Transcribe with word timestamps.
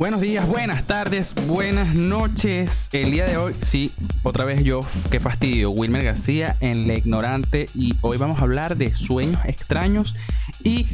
Buenos 0.00 0.22
días, 0.22 0.48
buenas 0.48 0.84
tardes, 0.84 1.34
buenas 1.46 1.94
noches. 1.94 2.88
El 2.92 3.10
día 3.10 3.26
de 3.26 3.36
hoy, 3.36 3.54
sí, 3.60 3.92
otra 4.22 4.46
vez 4.46 4.64
yo, 4.64 4.80
qué 5.10 5.20
fastidio, 5.20 5.72
Wilmer 5.72 6.02
García 6.02 6.56
en 6.60 6.88
La 6.88 6.94
Ignorante 6.94 7.68
y 7.74 7.94
hoy 8.00 8.16
vamos 8.16 8.38
a 8.38 8.44
hablar 8.44 8.78
de 8.78 8.94
sueños 8.94 9.44
extraños 9.44 10.16
y 10.64 10.86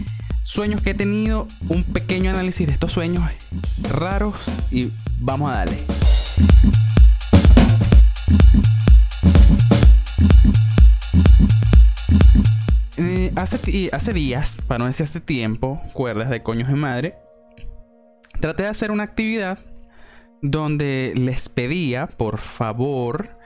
sueños 0.42 0.82
que 0.82 0.90
he 0.90 0.95
tenido, 0.95 1.46
un 1.69 1.84
pequeño 1.84 2.32
análisis 2.32 2.66
de 2.66 2.72
estos 2.72 2.90
sueños 2.90 3.22
raros 3.80 4.46
y 4.72 4.90
vamos 5.18 5.52
a 5.52 5.59
darle. 5.59 5.79
Eh, 12.96 13.32
hace, 13.36 13.88
hace 13.93 14.12
días, 14.12 14.59
para 14.66 14.79
no 14.79 14.86
decir 14.86 15.04
hace 15.04 15.20
tiempo, 15.20 15.80
cuerdas 15.93 16.29
de 16.29 16.43
coños 16.43 16.66
de 16.66 16.75
madre, 16.75 17.25
traté 18.41 18.64
de 18.64 18.68
hacer 18.68 18.91
una 18.91 19.05
actividad 19.05 19.59
donde 20.43 21.12
les 21.16 21.48
pedía, 21.48 22.06
por 22.06 22.38
favor, 22.38 23.38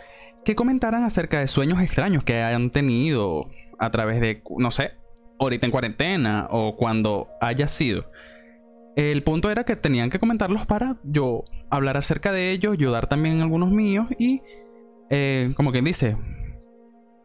que 0.44 0.54
comentaran 0.54 1.04
acerca 1.04 1.38
de 1.40 1.46
sueños 1.46 1.80
extraños 1.80 2.24
que 2.24 2.42
hayan 2.42 2.70
tenido 2.70 3.48
a 3.78 3.90
través 3.90 4.20
de, 4.20 4.42
no 4.58 4.70
sé, 4.70 4.92
ahorita 5.38 5.66
en 5.66 5.72
cuarentena 5.72 6.48
o 6.50 6.76
cuando 6.76 7.28
haya 7.40 7.68
sido. 7.68 8.10
El 8.96 9.22
punto 9.22 9.50
era 9.50 9.64
que 9.64 9.76
tenían 9.76 10.10
que 10.10 10.18
comentarlos 10.18 10.66
para 10.66 10.98
yo 11.04 11.44
hablar 11.70 11.96
acerca 11.96 12.32
de 12.32 12.50
ellos, 12.50 12.76
yo 12.76 12.90
dar 12.90 13.06
también 13.06 13.40
algunos 13.40 13.70
míos 13.70 14.06
y, 14.18 14.42
eh, 15.08 15.52
como 15.56 15.72
quien 15.72 15.84
dice, 15.84 16.16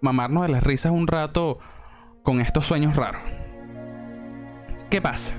mamarnos 0.02 0.44
de 0.44 0.50
las 0.50 0.64
risas 0.64 0.92
un 0.92 1.08
rato 1.08 1.60
con 2.24 2.40
estos 2.40 2.68
sueños 2.68 2.96
raros. 2.96 3.22
¿Qué 4.90 5.02
pasa? 5.02 5.36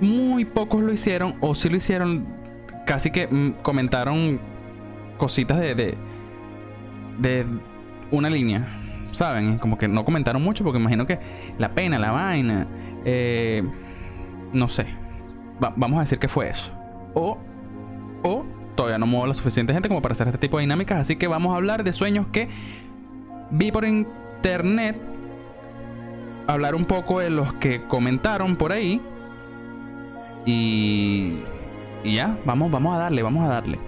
Muy 0.00 0.44
pocos 0.44 0.82
lo 0.82 0.92
hicieron, 0.92 1.36
o 1.40 1.54
si 1.54 1.68
lo 1.68 1.76
hicieron, 1.76 2.26
casi 2.84 3.10
que 3.10 3.26
mm, 3.26 3.62
comentaron 3.62 4.40
cositas 5.16 5.58
de, 5.58 5.74
de, 5.74 5.94
de 7.18 7.46
una 8.10 8.30
línea. 8.30 8.82
¿Saben? 9.12 9.58
Como 9.58 9.78
que 9.78 9.88
no 9.88 10.04
comentaron 10.04 10.42
mucho 10.42 10.62
porque 10.62 10.78
imagino 10.78 11.06
que 11.06 11.18
la 11.58 11.74
pena, 11.74 11.98
la 11.98 12.10
vaina, 12.10 12.66
eh, 13.04 13.62
no 14.52 14.68
sé. 14.68 14.86
vamos 15.58 15.98
a 15.98 16.00
decir 16.00 16.18
que 16.18 16.28
fue 16.28 16.50
eso. 16.50 16.72
O, 17.14 17.38
o 18.22 18.44
todavía 18.74 18.98
no 18.98 19.06
muevo 19.06 19.26
la 19.26 19.32
suficiente 19.32 19.72
gente 19.72 19.88
como 19.88 20.02
para 20.02 20.12
hacer 20.12 20.26
este 20.26 20.38
tipo 20.38 20.58
de 20.58 20.62
dinámicas. 20.62 21.00
Así 21.00 21.16
que 21.16 21.28
vamos 21.28 21.54
a 21.54 21.56
hablar 21.56 21.82
de 21.82 21.94
sueños 21.94 22.26
que 22.26 22.48
vi 23.50 23.72
por 23.72 23.86
internet. 23.86 24.96
Hablar 26.46 26.74
un 26.74 26.84
poco 26.84 27.20
de 27.20 27.30
los 27.30 27.54
que 27.54 27.82
comentaron 27.84 28.56
por 28.56 28.72
ahí 28.72 29.00
y, 30.46 31.40
y 32.04 32.14
ya, 32.14 32.38
vamos, 32.46 32.70
vamos 32.70 32.94
a 32.94 32.98
darle, 32.98 33.22
vamos 33.22 33.44
a 33.44 33.48
darle. 33.48 33.78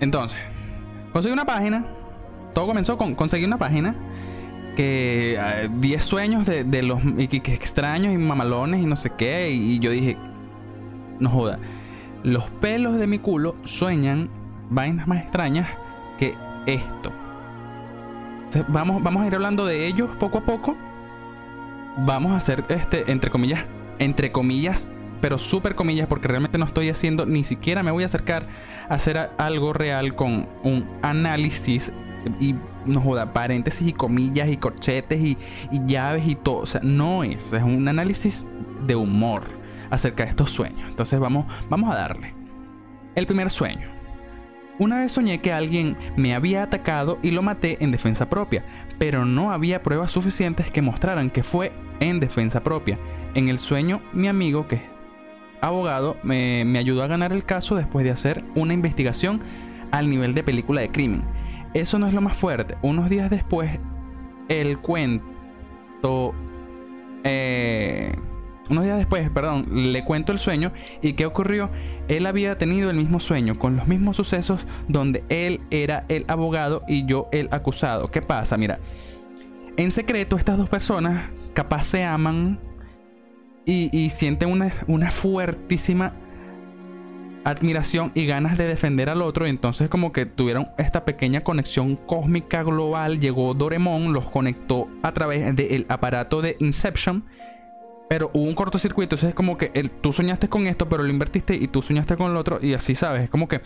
Entonces, 0.00 0.38
conseguí 1.12 1.32
una 1.32 1.46
página. 1.46 1.86
Todo 2.52 2.66
comenzó 2.66 2.96
con 2.96 3.14
conseguir 3.14 3.48
una 3.48 3.58
página 3.58 3.96
que 4.76 5.68
10 5.80 5.96
eh, 6.00 6.04
sueños 6.04 6.44
de, 6.46 6.82
los 6.82 7.00
extraños 7.18 8.12
y 8.12 8.18
mamalones 8.18 8.82
y 8.82 8.86
no 8.86 8.96
sé 8.96 9.10
qué. 9.16 9.50
Y, 9.50 9.78
yo 9.78 9.90
dije, 9.90 10.16
no 11.18 11.30
joda, 11.30 11.58
los 12.22 12.50
pelos 12.50 12.96
de 12.96 13.06
mi 13.06 13.18
culo 13.18 13.56
sueñan 13.62 14.28
vainas 14.70 15.06
más 15.06 15.22
extrañas 15.22 15.68
que 16.18 16.34
esto. 16.66 17.12
vamos, 18.68 19.02
vamos 19.02 19.22
a 19.22 19.26
ir 19.26 19.34
hablando 19.34 19.64
de 19.66 19.86
ellos 19.86 20.10
poco 20.18 20.38
a 20.38 20.44
poco. 20.44 20.76
Vamos 21.98 22.32
a 22.32 22.36
hacer, 22.36 22.64
este, 22.68 23.10
entre 23.10 23.30
comillas, 23.30 23.66
entre 23.98 24.32
comillas, 24.32 24.90
pero 25.20 25.38
súper 25.38 25.74
comillas, 25.74 26.06
porque 26.06 26.28
realmente 26.28 26.58
no 26.58 26.66
estoy 26.66 26.90
haciendo, 26.90 27.26
ni 27.26 27.44
siquiera 27.44 27.82
me 27.82 27.90
voy 27.90 28.02
a 28.02 28.06
acercar 28.06 28.46
a 28.88 28.94
hacer 28.94 29.30
algo 29.38 29.72
real 29.72 30.14
con 30.14 30.48
un 30.62 30.86
análisis 31.02 31.92
y 32.40 32.54
no 32.86 33.00
joda, 33.00 33.32
paréntesis 33.32 33.88
y 33.88 33.92
comillas 33.92 34.48
y 34.48 34.56
corchetes 34.56 35.20
y, 35.20 35.38
llaves 35.86 36.26
y 36.26 36.34
todo. 36.34 36.58
O 36.58 36.66
sea, 36.66 36.80
no 36.82 37.24
es, 37.24 37.52
es 37.52 37.62
un 37.62 37.88
análisis 37.88 38.46
de 38.86 38.96
humor 38.96 39.42
acerca 39.90 40.24
de 40.24 40.30
estos 40.30 40.50
sueños. 40.50 40.90
Entonces 40.90 41.18
vamos, 41.18 41.46
vamos 41.68 41.90
a 41.90 41.96
darle. 41.96 42.34
El 43.14 43.26
primer 43.26 43.50
sueño. 43.50 43.93
Una 44.78 44.98
vez 44.98 45.12
soñé 45.12 45.40
que 45.40 45.52
alguien 45.52 45.96
me 46.16 46.34
había 46.34 46.64
atacado 46.64 47.18
y 47.22 47.30
lo 47.30 47.42
maté 47.42 47.82
en 47.84 47.92
defensa 47.92 48.28
propia, 48.28 48.64
pero 48.98 49.24
no 49.24 49.52
había 49.52 49.82
pruebas 49.82 50.10
suficientes 50.10 50.70
que 50.70 50.82
mostraran 50.82 51.30
que 51.30 51.44
fue 51.44 51.72
en 52.00 52.18
defensa 52.18 52.62
propia. 52.62 52.98
En 53.34 53.48
el 53.48 53.58
sueño, 53.58 54.02
mi 54.12 54.26
amigo, 54.26 54.66
que 54.66 54.76
es 54.76 54.82
abogado, 55.60 56.16
me, 56.24 56.64
ayudó 56.76 57.04
a 57.04 57.06
ganar 57.06 57.32
el 57.32 57.44
caso 57.44 57.76
después 57.76 58.04
de 58.04 58.10
hacer 58.10 58.44
una 58.56 58.74
investigación 58.74 59.40
al 59.92 60.10
nivel 60.10 60.34
de 60.34 60.42
película 60.42 60.80
de 60.80 60.90
crimen. 60.90 61.24
Eso 61.72 61.98
no 62.00 62.08
es 62.08 62.12
lo 62.12 62.20
más 62.20 62.36
fuerte. 62.36 62.76
Unos 62.82 63.08
días 63.08 63.30
después, 63.30 63.80
el 64.48 64.78
cuento... 64.78 66.34
Eh, 67.22 68.12
unos 68.70 68.84
días 68.84 68.96
después, 68.96 69.28
perdón, 69.30 69.62
le 69.92 70.04
cuento 70.04 70.32
el 70.32 70.38
sueño 70.38 70.72
y 71.02 71.14
qué 71.14 71.26
ocurrió. 71.26 71.70
Él 72.08 72.26
había 72.26 72.56
tenido 72.56 72.90
el 72.90 72.96
mismo 72.96 73.20
sueño, 73.20 73.58
con 73.58 73.76
los 73.76 73.86
mismos 73.86 74.16
sucesos, 74.16 74.66
donde 74.88 75.24
él 75.28 75.60
era 75.70 76.04
el 76.08 76.24
abogado 76.28 76.82
y 76.88 77.06
yo 77.06 77.28
el 77.32 77.48
acusado. 77.52 78.08
¿Qué 78.08 78.20
pasa? 78.20 78.56
Mira, 78.56 78.78
en 79.76 79.90
secreto 79.90 80.36
estas 80.36 80.56
dos 80.56 80.68
personas 80.68 81.30
capaz 81.52 81.84
se 81.84 82.04
aman 82.04 82.58
y, 83.66 84.08
sienten 84.10 84.50
una, 84.86 85.10
fuertísima 85.10 86.14
admiración 87.44 88.12
y 88.14 88.26
ganas 88.26 88.56
de 88.58 88.66
defender 88.66 89.08
al 89.08 89.22
otro. 89.22 89.46
Y 89.46 89.50
entonces 89.50 89.88
como 89.88 90.12
que 90.12 90.26
tuvieron 90.26 90.68
esta 90.78 91.04
pequeña 91.04 91.42
conexión 91.42 91.96
cósmica 91.96 92.62
global. 92.62 93.20
Llegó 93.20 93.54
Doremon, 93.54 94.12
los 94.12 94.28
conectó 94.28 94.88
a 95.02 95.12
través 95.12 95.54
del 95.56 95.86
aparato 95.88 96.42
de 96.42 96.56
Inception. 96.60 97.24
Pero 98.14 98.30
hubo 98.32 98.44
un 98.44 98.54
cortocircuito. 98.54 99.06
Entonces 99.06 99.30
es 99.30 99.34
como 99.34 99.58
que 99.58 99.72
el, 99.74 99.90
tú 99.90 100.12
soñaste 100.12 100.48
con 100.48 100.68
esto, 100.68 100.88
pero 100.88 101.02
lo 101.02 101.10
invertiste 101.10 101.56
y 101.56 101.66
tú 101.66 101.82
soñaste 101.82 102.16
con 102.16 102.30
el 102.30 102.36
otro. 102.36 102.60
Y 102.62 102.72
así 102.72 102.94
sabes. 102.94 103.24
Es 103.24 103.28
como 103.28 103.48
que 103.48 103.60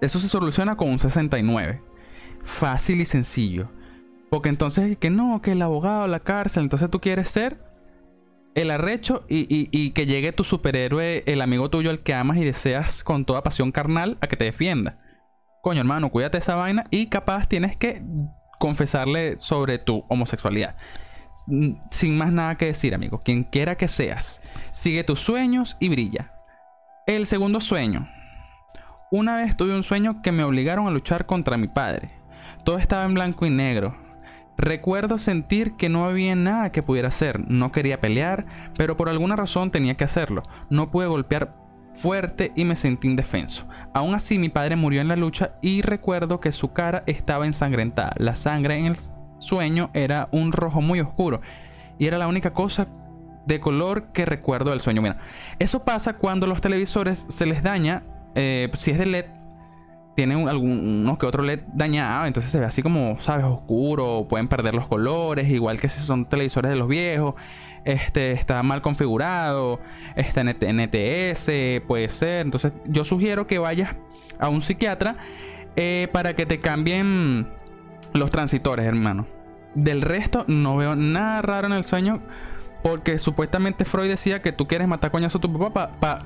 eso 0.00 0.20
se 0.20 0.28
soluciona 0.28 0.76
con 0.76 0.88
un 0.88 1.00
69. 1.00 1.82
Fácil 2.42 3.00
y 3.00 3.04
sencillo. 3.04 3.72
Porque 4.30 4.50
entonces 4.50 4.96
que 4.98 5.10
no, 5.10 5.42
que 5.42 5.50
el 5.50 5.62
abogado, 5.62 6.06
la 6.06 6.20
cárcel. 6.20 6.62
Entonces 6.62 6.88
tú 6.90 7.00
quieres 7.00 7.28
ser 7.28 7.58
el 8.54 8.70
arrecho 8.70 9.24
y, 9.28 9.90
que 9.90 10.06
llegue 10.06 10.30
tu 10.30 10.44
superhéroe, 10.44 11.24
el 11.26 11.40
amigo 11.40 11.70
tuyo 11.70 11.90
al 11.90 12.04
que 12.04 12.14
amas 12.14 12.36
y 12.36 12.44
deseas 12.44 13.02
con 13.02 13.24
toda 13.24 13.42
pasión 13.42 13.72
carnal 13.72 14.16
a 14.20 14.28
que 14.28 14.36
te 14.36 14.44
defienda. 14.44 14.96
Coño, 15.60 15.80
hermano, 15.80 16.08
cuídate 16.12 16.38
esa 16.38 16.54
vaina 16.54 16.84
y 16.92 17.08
capaz 17.08 17.48
tienes 17.48 17.76
que 17.76 18.00
confesarle 18.58 19.38
sobre 19.38 19.78
tu 19.78 20.04
homosexualidad. 20.08 20.76
Sin 21.90 22.16
más 22.16 22.32
nada 22.32 22.56
que 22.56 22.66
decir, 22.66 22.94
amigo. 22.94 23.20
Quien 23.24 23.44
quiera 23.44 23.76
que 23.76 23.88
seas, 23.88 24.42
sigue 24.72 25.04
tus 25.04 25.20
sueños 25.20 25.76
y 25.80 25.88
brilla. 25.88 26.32
El 27.06 27.26
segundo 27.26 27.60
sueño. 27.60 28.08
Una 29.10 29.36
vez 29.36 29.56
tuve 29.56 29.74
un 29.74 29.82
sueño 29.82 30.22
que 30.22 30.32
me 30.32 30.44
obligaron 30.44 30.86
a 30.86 30.90
luchar 30.90 31.26
contra 31.26 31.56
mi 31.56 31.68
padre. 31.68 32.12
Todo 32.64 32.78
estaba 32.78 33.04
en 33.04 33.14
blanco 33.14 33.46
y 33.46 33.50
negro. 33.50 33.96
Recuerdo 34.56 35.18
sentir 35.18 35.76
que 35.76 35.88
no 35.88 36.04
había 36.04 36.36
nada 36.36 36.70
que 36.70 36.82
pudiera 36.82 37.08
hacer, 37.08 37.40
no 37.50 37.72
quería 37.72 38.00
pelear, 38.00 38.46
pero 38.78 38.96
por 38.96 39.08
alguna 39.08 39.34
razón 39.36 39.70
tenía 39.70 39.96
que 39.96 40.04
hacerlo. 40.04 40.44
No 40.70 40.90
pude 40.90 41.06
golpear 41.06 41.56
fuerte 41.94 42.52
y 42.56 42.64
me 42.64 42.76
sentí 42.76 43.08
indefenso. 43.08 43.66
Aún 43.92 44.14
así 44.14 44.38
mi 44.38 44.48
padre 44.48 44.76
murió 44.76 45.00
en 45.00 45.08
la 45.08 45.16
lucha 45.16 45.52
y 45.62 45.82
recuerdo 45.82 46.40
que 46.40 46.52
su 46.52 46.72
cara 46.72 47.02
estaba 47.06 47.46
ensangrentada. 47.46 48.12
La 48.18 48.36
sangre 48.36 48.78
en 48.78 48.86
el 48.86 48.96
sueño 49.38 49.90
era 49.94 50.28
un 50.32 50.52
rojo 50.52 50.80
muy 50.80 51.00
oscuro 51.00 51.40
y 51.98 52.06
era 52.06 52.18
la 52.18 52.28
única 52.28 52.52
cosa 52.52 52.88
de 53.46 53.60
color 53.60 54.12
que 54.12 54.24
recuerdo 54.24 54.70
del 54.70 54.80
sueño. 54.80 55.02
Mira, 55.02 55.18
eso 55.58 55.84
pasa 55.84 56.14
cuando 56.14 56.46
los 56.46 56.60
televisores 56.60 57.26
se 57.28 57.46
les 57.46 57.62
daña, 57.62 58.02
eh, 58.34 58.70
si 58.72 58.90
es 58.90 58.98
de 58.98 59.06
LED, 59.06 59.26
tienen 60.14 60.48
algunos 60.48 61.18
que 61.18 61.26
otro 61.26 61.42
LED 61.42 61.60
dañado, 61.74 62.26
entonces 62.26 62.50
se 62.50 62.60
ve 62.60 62.66
así 62.66 62.82
como, 62.82 63.18
sabes, 63.18 63.44
oscuro, 63.44 64.26
pueden 64.28 64.48
perder 64.48 64.74
los 64.74 64.86
colores, 64.86 65.48
igual 65.48 65.80
que 65.80 65.88
si 65.88 66.00
son 66.00 66.26
televisores 66.26 66.70
de 66.70 66.76
los 66.76 66.86
viejos, 66.86 67.34
este 67.84 68.32
está 68.32 68.62
mal 68.62 68.82
configurado, 68.82 69.80
está 70.16 70.40
en 70.40 70.48
NTS, 70.48 71.50
puede 71.86 72.08
ser, 72.08 72.46
entonces 72.46 72.72
yo 72.86 73.04
sugiero 73.04 73.46
que 73.46 73.58
vayas 73.58 73.96
a 74.38 74.48
un 74.48 74.60
psiquiatra 74.60 75.16
eh, 75.76 76.08
para 76.12 76.34
que 76.34 76.46
te 76.46 76.60
cambien 76.60 77.48
los 78.12 78.30
transitores, 78.30 78.86
hermano. 78.86 79.26
Del 79.74 80.02
resto 80.02 80.44
no 80.46 80.76
veo 80.76 80.94
nada 80.94 81.42
raro 81.42 81.66
en 81.66 81.72
el 81.72 81.84
sueño, 81.84 82.22
porque 82.82 83.18
supuestamente 83.18 83.84
Freud 83.84 84.08
decía 84.08 84.40
que 84.40 84.52
tú 84.52 84.66
quieres 84.68 84.86
matar 84.86 85.10
coñazo 85.10 85.38
a 85.38 85.40
tu 85.40 85.58
papá 85.58 86.24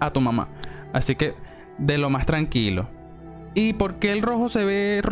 a 0.00 0.12
tu 0.12 0.20
mamá. 0.20 0.48
Así 0.92 1.14
que 1.14 1.34
de 1.78 1.98
lo 1.98 2.10
más 2.10 2.26
tranquilo. 2.26 2.88
¿Y 3.54 3.74
por 3.74 3.98
qué 3.98 4.12
el 4.12 4.22
rojo 4.22 4.48
se 4.48 4.64
ve? 4.64 5.02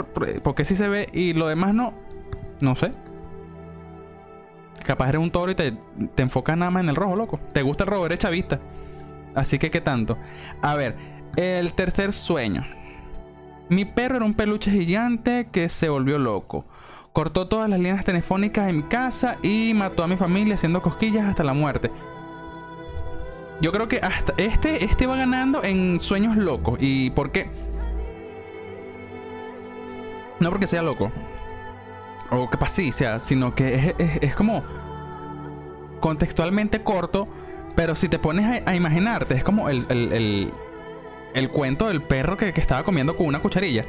¿Por 0.43 0.55
qué 0.55 0.65
sí 0.65 0.75
se 0.75 0.89
ve 0.89 1.09
y 1.13 1.33
lo 1.33 1.49
demás 1.49 1.75
no? 1.75 1.95
No 2.61 2.75
sé. 2.75 2.93
Capaz 4.85 5.11
eres 5.11 5.21
un 5.21 5.31
toro 5.31 5.53
y 5.53 5.55
te, 5.55 5.73
te 6.15 6.23
enfocas 6.23 6.57
nada 6.57 6.71
más 6.71 6.83
en 6.83 6.89
el 6.89 6.97
rojo, 6.97 7.17
loco. 7.17 7.41
¿Te 7.53 7.63
gusta 7.63 7.85
el 7.85 7.91
rojo? 7.91 8.07
Eres 8.07 8.19
chavista. 8.19 8.61
Así 9.35 9.59
que, 9.59 9.71
¿qué 9.71 9.81
tanto? 9.81 10.19
A 10.63 10.75
ver, 10.75 10.97
el 11.37 11.73
tercer 11.75 12.13
sueño. 12.13 12.67
Mi 13.69 13.85
perro 13.85 14.17
era 14.17 14.25
un 14.25 14.35
peluche 14.35 14.71
gigante 14.71 15.49
que 15.53 15.69
se 15.69 15.89
volvió 15.89 16.19
loco. 16.19 16.65
Cortó 17.13 17.49
todas 17.49 17.69
las 17.69 17.79
líneas 17.79 18.05
telefónicas 18.05 18.69
en 18.69 18.79
mi 18.79 18.83
casa 18.85 19.37
y 19.43 19.73
mató 19.75 20.03
a 20.03 20.09
mi 20.09 20.17
familia 20.17 20.55
haciendo 20.55 20.83
cosquillas 20.83 21.25
hasta 21.25 21.45
la 21.45 21.55
muerte. 21.55 21.91
Yo 23.61 23.73
creo 23.73 23.89
que 23.89 23.99
hasta 23.99 24.33
este, 24.39 24.85
este 24.85 25.07
va 25.07 25.17
ganando 25.17 25.63
en 25.63 25.99
sueños 25.99 26.37
locos. 26.37 26.79
¿Y 26.81 27.11
por 27.11 27.31
qué? 27.31 27.51
No 30.41 30.51
porque 30.51 30.67
sea 30.67 30.83
loco. 30.83 31.13
O 32.31 32.49
que 32.49 32.59
sí 32.67 32.93
sea, 32.93 33.19
sino 33.19 33.55
que 33.55 33.95
es, 33.99 34.37
como 34.37 34.65
contextualmente 36.01 36.83
corto. 36.83 37.29
Pero 37.77 37.95
si 37.95 38.09
te 38.09 38.19
pones 38.19 38.63
a, 38.67 38.75
imaginarte, 38.75 39.35
es 39.35 39.45
como 39.45 39.69
el, 39.69 39.87
el, 41.35 41.51
cuento 41.51 41.89
del 41.89 42.03
perro 42.03 42.37
que, 42.37 42.53
que 42.53 42.61
estaba 42.61 42.83
comiendo 42.83 43.17
con 43.17 43.27
una 43.27 43.41
cucharilla 43.41 43.85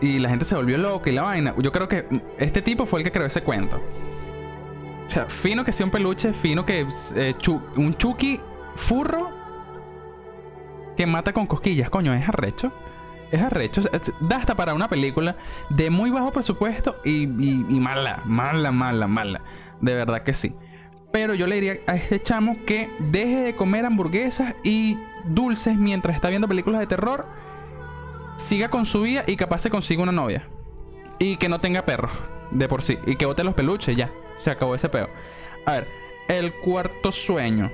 y 0.00 0.18
la 0.18 0.28
gente 0.28 0.44
se 0.44 0.54
volvió 0.54 0.78
loca 0.78 1.10
y 1.10 1.12
la 1.12 1.22
vaina. 1.22 1.54
Yo 1.58 1.72
creo 1.72 1.88
que 1.88 2.06
este 2.38 2.62
tipo 2.62 2.86
fue 2.86 3.00
el 3.00 3.04
que 3.04 3.12
creó 3.12 3.26
ese 3.26 3.42
cuento. 3.42 3.80
O 5.04 5.08
sea, 5.08 5.26
fino 5.26 5.64
que 5.64 5.72
sea 5.72 5.86
un 5.86 5.90
peluche, 5.90 6.32
fino 6.32 6.64
que 6.64 6.86
eh, 7.16 7.34
un 7.76 7.96
Chucky 7.96 8.40
furro 8.74 9.30
que 10.96 11.06
mata 11.06 11.32
con 11.32 11.46
cosquillas, 11.46 11.90
coño, 11.90 12.12
es 12.14 12.28
arrecho. 12.28 12.72
Es 13.30 13.42
arrecho. 13.42 13.82
Da 14.20 14.36
hasta 14.36 14.56
para 14.56 14.74
una 14.74 14.88
película 14.88 15.36
de 15.68 15.90
muy 15.90 16.10
bajo 16.10 16.32
presupuesto 16.32 16.96
y, 17.04 17.24
y 17.24 17.80
mala, 17.80 18.22
mala, 18.24 18.72
mala, 18.72 19.06
mala. 19.06 19.42
De 19.80 19.94
verdad 19.94 20.22
que 20.22 20.34
sí. 20.34 20.54
Pero 21.12 21.34
yo 21.34 21.46
le 21.46 21.56
diría 21.56 21.76
a 21.86 21.96
este 21.96 22.22
chamo 22.22 22.56
que 22.66 22.88
deje 22.98 23.40
de 23.40 23.56
comer 23.56 23.84
hamburguesas 23.84 24.54
y 24.62 24.98
dulces 25.24 25.76
mientras 25.76 26.14
está 26.14 26.28
viendo 26.28 26.48
películas 26.48 26.80
de 26.80 26.86
terror 26.86 27.26
siga 28.40 28.70
con 28.70 28.86
su 28.86 29.02
vida 29.02 29.22
y 29.26 29.36
capaz 29.36 29.60
se 29.60 29.70
consiga 29.70 30.02
una 30.02 30.12
novia. 30.12 30.48
Y 31.18 31.36
que 31.36 31.48
no 31.48 31.60
tenga 31.60 31.84
perros 31.84 32.12
de 32.50 32.68
por 32.68 32.82
sí. 32.82 32.98
Y 33.06 33.16
que 33.16 33.26
bote 33.26 33.44
los 33.44 33.54
peluches, 33.54 33.96
ya. 33.96 34.10
Se 34.36 34.50
acabó 34.50 34.74
ese 34.74 34.88
peo. 34.88 35.08
A 35.66 35.72
ver, 35.72 35.88
el 36.28 36.52
cuarto 36.54 37.12
sueño. 37.12 37.70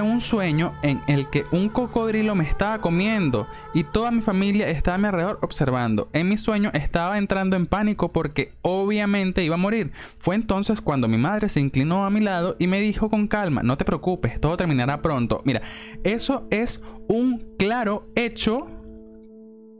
Un 0.00 0.20
sueño 0.20 0.74
en 0.82 1.02
el 1.06 1.28
que 1.28 1.44
un 1.50 1.68
cocodrilo 1.68 2.34
me 2.34 2.44
estaba 2.44 2.80
comiendo 2.80 3.48
y 3.74 3.84
toda 3.84 4.10
mi 4.10 4.20
familia 4.20 4.68
estaba 4.68 4.94
a 4.94 4.98
mi 4.98 5.06
alrededor 5.06 5.38
observando. 5.42 6.08
En 6.12 6.28
mi 6.28 6.38
sueño 6.38 6.70
estaba 6.72 7.18
entrando 7.18 7.56
en 7.56 7.66
pánico 7.66 8.12
porque 8.12 8.52
obviamente 8.62 9.44
iba 9.44 9.56
a 9.56 9.58
morir. 9.58 9.92
Fue 10.18 10.34
entonces 10.34 10.80
cuando 10.80 11.08
mi 11.08 11.18
madre 11.18 11.48
se 11.48 11.60
inclinó 11.60 12.04
a 12.04 12.10
mi 12.10 12.20
lado 12.20 12.56
y 12.58 12.66
me 12.68 12.80
dijo 12.80 13.10
con 13.10 13.28
calma, 13.28 13.62
no 13.62 13.76
te 13.76 13.84
preocupes, 13.84 14.40
todo 14.40 14.56
terminará 14.56 15.02
pronto. 15.02 15.42
Mira, 15.44 15.62
eso 16.04 16.46
es 16.50 16.82
un 17.08 17.54
claro 17.58 18.08
hecho 18.14 18.66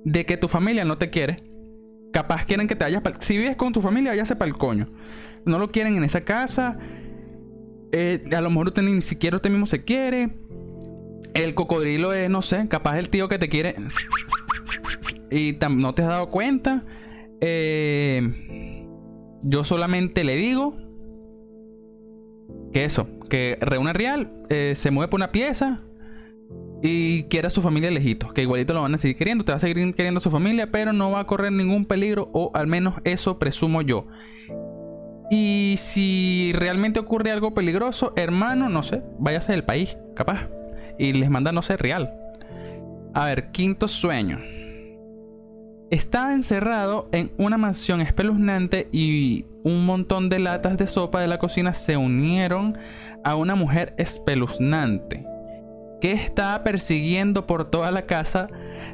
de 0.04 0.26
que 0.26 0.36
tu 0.36 0.48
familia 0.48 0.84
no 0.84 0.98
te 0.98 1.10
quiere. 1.10 1.42
Capaz 2.12 2.44
quieren 2.44 2.66
que 2.66 2.76
te 2.76 2.84
vayas... 2.84 3.02
Si 3.20 3.36
vives 3.36 3.56
con 3.56 3.72
tu 3.72 3.80
familia, 3.80 4.12
váyase 4.12 4.36
para 4.36 4.48
el 4.48 4.56
coño. 4.56 4.88
No 5.44 5.58
lo 5.58 5.70
quieren 5.70 5.96
en 5.96 6.04
esa 6.04 6.24
casa 6.24 6.78
eh, 7.92 8.24
a 8.34 8.40
lo 8.40 8.50
mejor 8.50 8.68
usted 8.68 8.82
ni 8.82 9.00
siquiera 9.02 9.36
usted 9.36 9.50
mismo 9.50 9.66
se 9.66 9.84
quiere. 9.84 10.30
El 11.34 11.54
cocodrilo 11.54 12.12
es, 12.12 12.28
no 12.28 12.42
sé, 12.42 12.68
capaz 12.68 12.98
el 12.98 13.10
tío 13.10 13.28
que 13.28 13.38
te 13.38 13.48
quiere. 13.48 13.74
Y 15.30 15.56
no 15.70 15.94
te 15.94 16.02
has 16.02 16.08
dado 16.08 16.30
cuenta. 16.30 16.84
Eh, 17.40 18.86
yo 19.42 19.64
solamente 19.64 20.24
le 20.24 20.36
digo 20.36 20.74
que 22.72 22.84
eso, 22.84 23.08
que 23.28 23.58
reúne 23.60 23.92
real, 23.92 24.44
eh, 24.50 24.72
se 24.74 24.90
mueve 24.90 25.08
por 25.08 25.18
una 25.18 25.32
pieza 25.32 25.82
y 26.82 27.24
quiere 27.24 27.46
a 27.48 27.50
su 27.50 27.62
familia 27.62 27.90
lejito. 27.90 28.32
Que 28.32 28.42
igualito 28.42 28.74
lo 28.74 28.82
van 28.82 28.94
a 28.94 28.98
seguir 28.98 29.16
queriendo, 29.16 29.44
te 29.44 29.52
va 29.52 29.56
a 29.56 29.60
seguir 29.60 29.94
queriendo 29.94 30.18
a 30.18 30.20
su 30.20 30.30
familia, 30.30 30.70
pero 30.70 30.92
no 30.92 31.10
va 31.10 31.20
a 31.20 31.26
correr 31.26 31.52
ningún 31.52 31.84
peligro, 31.84 32.30
o 32.32 32.50
al 32.54 32.66
menos 32.66 32.94
eso 33.04 33.38
presumo 33.38 33.82
yo. 33.82 34.06
Y 35.30 35.74
si 35.76 36.52
realmente 36.54 37.00
ocurre 37.00 37.30
algo 37.30 37.52
peligroso, 37.52 38.12
hermano, 38.16 38.68
no 38.68 38.82
sé, 38.82 39.02
váyase 39.18 39.52
del 39.52 39.64
país, 39.64 39.98
capaz. 40.14 40.48
Y 40.98 41.12
les 41.12 41.30
manda, 41.30 41.52
no 41.52 41.62
sé, 41.62 41.76
real. 41.76 42.12
A 43.14 43.26
ver, 43.26 43.50
quinto 43.50 43.88
sueño. 43.88 44.40
Estaba 45.90 46.34
encerrado 46.34 47.08
en 47.12 47.32
una 47.38 47.58
mansión 47.58 48.00
espeluznante 48.00 48.88
y 48.92 49.46
un 49.64 49.86
montón 49.86 50.28
de 50.28 50.38
latas 50.38 50.76
de 50.76 50.86
sopa 50.86 51.20
de 51.20 51.28
la 51.28 51.38
cocina 51.38 51.72
se 51.72 51.96
unieron 51.96 52.76
a 53.24 53.36
una 53.36 53.54
mujer 53.54 53.92
espeluznante 53.96 55.27
que 56.00 56.12
estaba 56.12 56.62
persiguiendo 56.62 57.46
por 57.46 57.64
toda 57.64 57.90
la 57.90 58.02
casa 58.02 58.48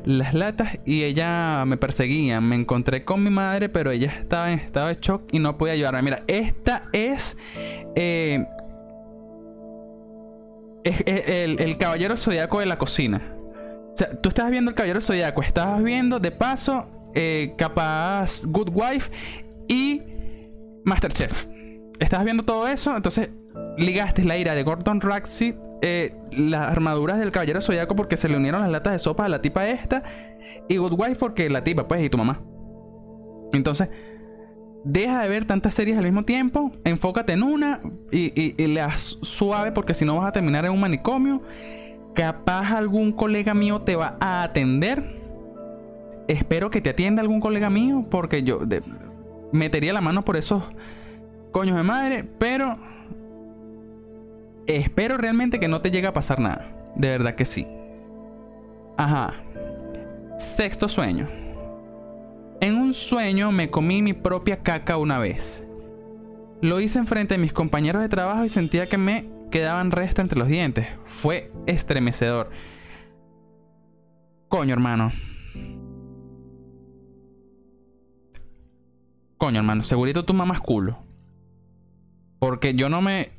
las 0.05 0.35
latas 0.35 0.79
y 0.85 1.05
ella 1.05 1.65
me 1.67 1.77
perseguía. 1.77 2.41
Me 2.41 2.57
encontré 2.57 3.05
con 3.05 3.23
mi 3.23 3.31
madre, 3.31 3.69
pero 3.69 3.91
ella 3.91 4.09
estaba 4.09 4.53
en 4.53 4.59
estado 4.59 4.89
de 4.89 4.99
shock 5.01 5.23
y 5.33 5.39
no 5.39 5.59
podía 5.59 5.75
ayudarme. 5.75 6.03
Mira, 6.03 6.25
esta 6.27 6.89
es, 6.93 7.37
eh, 7.95 8.47
es, 10.85 11.05
el, 11.07 11.77
caballero 11.79 12.17
zodiaco 12.17 12.61
de 12.61 12.67
la 12.67 12.77
cocina. 12.77 13.23
O 13.93 13.97
sea, 13.97 14.11
tú 14.21 14.29
estabas 14.29 14.51
viendo 14.51 14.71
el 14.71 14.75
caballero 14.75 15.01
zodiaco, 15.01 15.43
estabas 15.43 15.83
viendo 15.83 16.19
de 16.19 16.31
paso 16.31 16.89
eh, 17.15 17.55
capaz 17.57 18.45
Good 18.47 18.71
Wife 18.73 19.11
y 19.69 20.03
Masterchef. 20.85 21.47
Estabas 22.01 22.25
viendo 22.25 22.43
todo 22.43 22.67
eso, 22.67 22.97
entonces 22.97 23.31
ligaste 23.79 24.25
la 24.25 24.37
ira 24.37 24.55
de 24.55 24.63
Gordon 24.65 25.01
Ramsay 25.01 25.57
eh, 25.83 26.15
las 26.37 26.71
armaduras 26.71 27.19
del 27.19 27.31
caballero 27.31 27.61
zodiaco 27.61 27.95
porque 27.97 28.17
se 28.17 28.29
le 28.29 28.37
unieron 28.37 28.61
las 28.61 28.71
latas 28.71 28.93
de 28.93 28.99
sopa 28.99 29.25
a 29.25 29.29
la 29.29 29.41
tipa 29.41 29.69
esta. 29.69 30.03
Y 30.69 30.77
Good 30.77 30.99
porque 31.19 31.51
la 31.51 31.65
tipa, 31.65 31.89
pues, 31.89 32.03
y 32.03 32.09
tu 32.09 32.19
mamá. 32.19 32.41
Entonces, 33.53 33.91
deja 34.85 35.23
de 35.23 35.29
ver 35.29 35.45
tantas 35.45 35.75
series 35.75 35.99
al 35.99 36.05
mismo 36.05 36.25
tiempo. 36.25 36.73
Enfócate 36.85 37.33
en 37.33 37.43
una 37.43 37.81
y, 38.11 38.33
y, 38.35 38.75
das 38.75 39.19
suave 39.23 39.73
porque 39.73 39.95
si 39.95 40.05
no 40.05 40.17
vas 40.17 40.29
a 40.29 40.33
terminar 40.33 40.65
en 40.65 40.73
un 40.73 40.81
manicomio. 40.81 41.43
Capaz 42.15 42.73
algún 42.73 43.13
colega 43.13 43.55
mío 43.55 43.83
te 43.83 43.97
va 43.97 44.17
a 44.21 44.43
atender. 44.43 45.21
Espero 46.29 46.71
que 46.71 46.81
te 46.81 46.91
atienda 46.91 47.21
algún 47.21 47.41
colega 47.41 47.71
mío 47.71 48.07
porque 48.11 48.43
yo 48.43 48.61
metería 49.53 49.93
la 49.93 50.01
mano 50.01 50.25
por 50.25 50.37
esos 50.37 50.63
coños 51.51 51.77
de 51.77 51.83
madre. 51.83 52.25
Pero 52.39 52.79
Espero 54.67 55.19
realmente 55.19 55.61
que 55.61 55.69
no 55.69 55.81
te 55.81 55.91
llegue 55.91 56.07
a 56.07 56.13
pasar 56.13 56.41
nada. 56.41 56.93
De 56.97 57.09
verdad 57.09 57.35
que 57.35 57.45
sí. 57.45 57.67
Ajá. 58.97 59.35
Sexto 60.39 60.89
sueño. 60.89 61.29
En 62.61 62.77
un 62.77 62.95
sueño 62.95 63.53
me 63.53 63.71
comí 63.71 64.01
mi 64.01 64.13
propia 64.13 64.63
caca 64.63 64.97
una 64.97 65.19
vez. 65.19 65.67
Lo 66.63 66.81
hice 66.81 66.99
enfrente 66.99 67.35
de 67.35 67.39
mis 67.39 67.53
compañeros 67.53 68.01
de 68.01 68.09
trabajo 68.09 68.45
y 68.45 68.49
sentía 68.49 68.89
que 68.89 68.97
me 68.97 69.29
quedaban 69.51 69.91
restos 69.91 70.23
entre 70.23 70.39
los 70.39 70.49
dientes. 70.49 70.89
Fue 71.05 71.53
estremecedor. 71.67 72.51
Coño, 74.49 74.73
hermano. 74.73 75.13
Coño, 79.37 79.59
hermano. 79.59 79.83
Segurito 79.83 80.25
tu 80.25 80.33
mamá 80.33 80.55
es 80.55 80.61
culo. 80.61 80.99
Porque 82.39 82.75
yo 82.75 82.89
no 82.89 83.03
me 83.03 83.33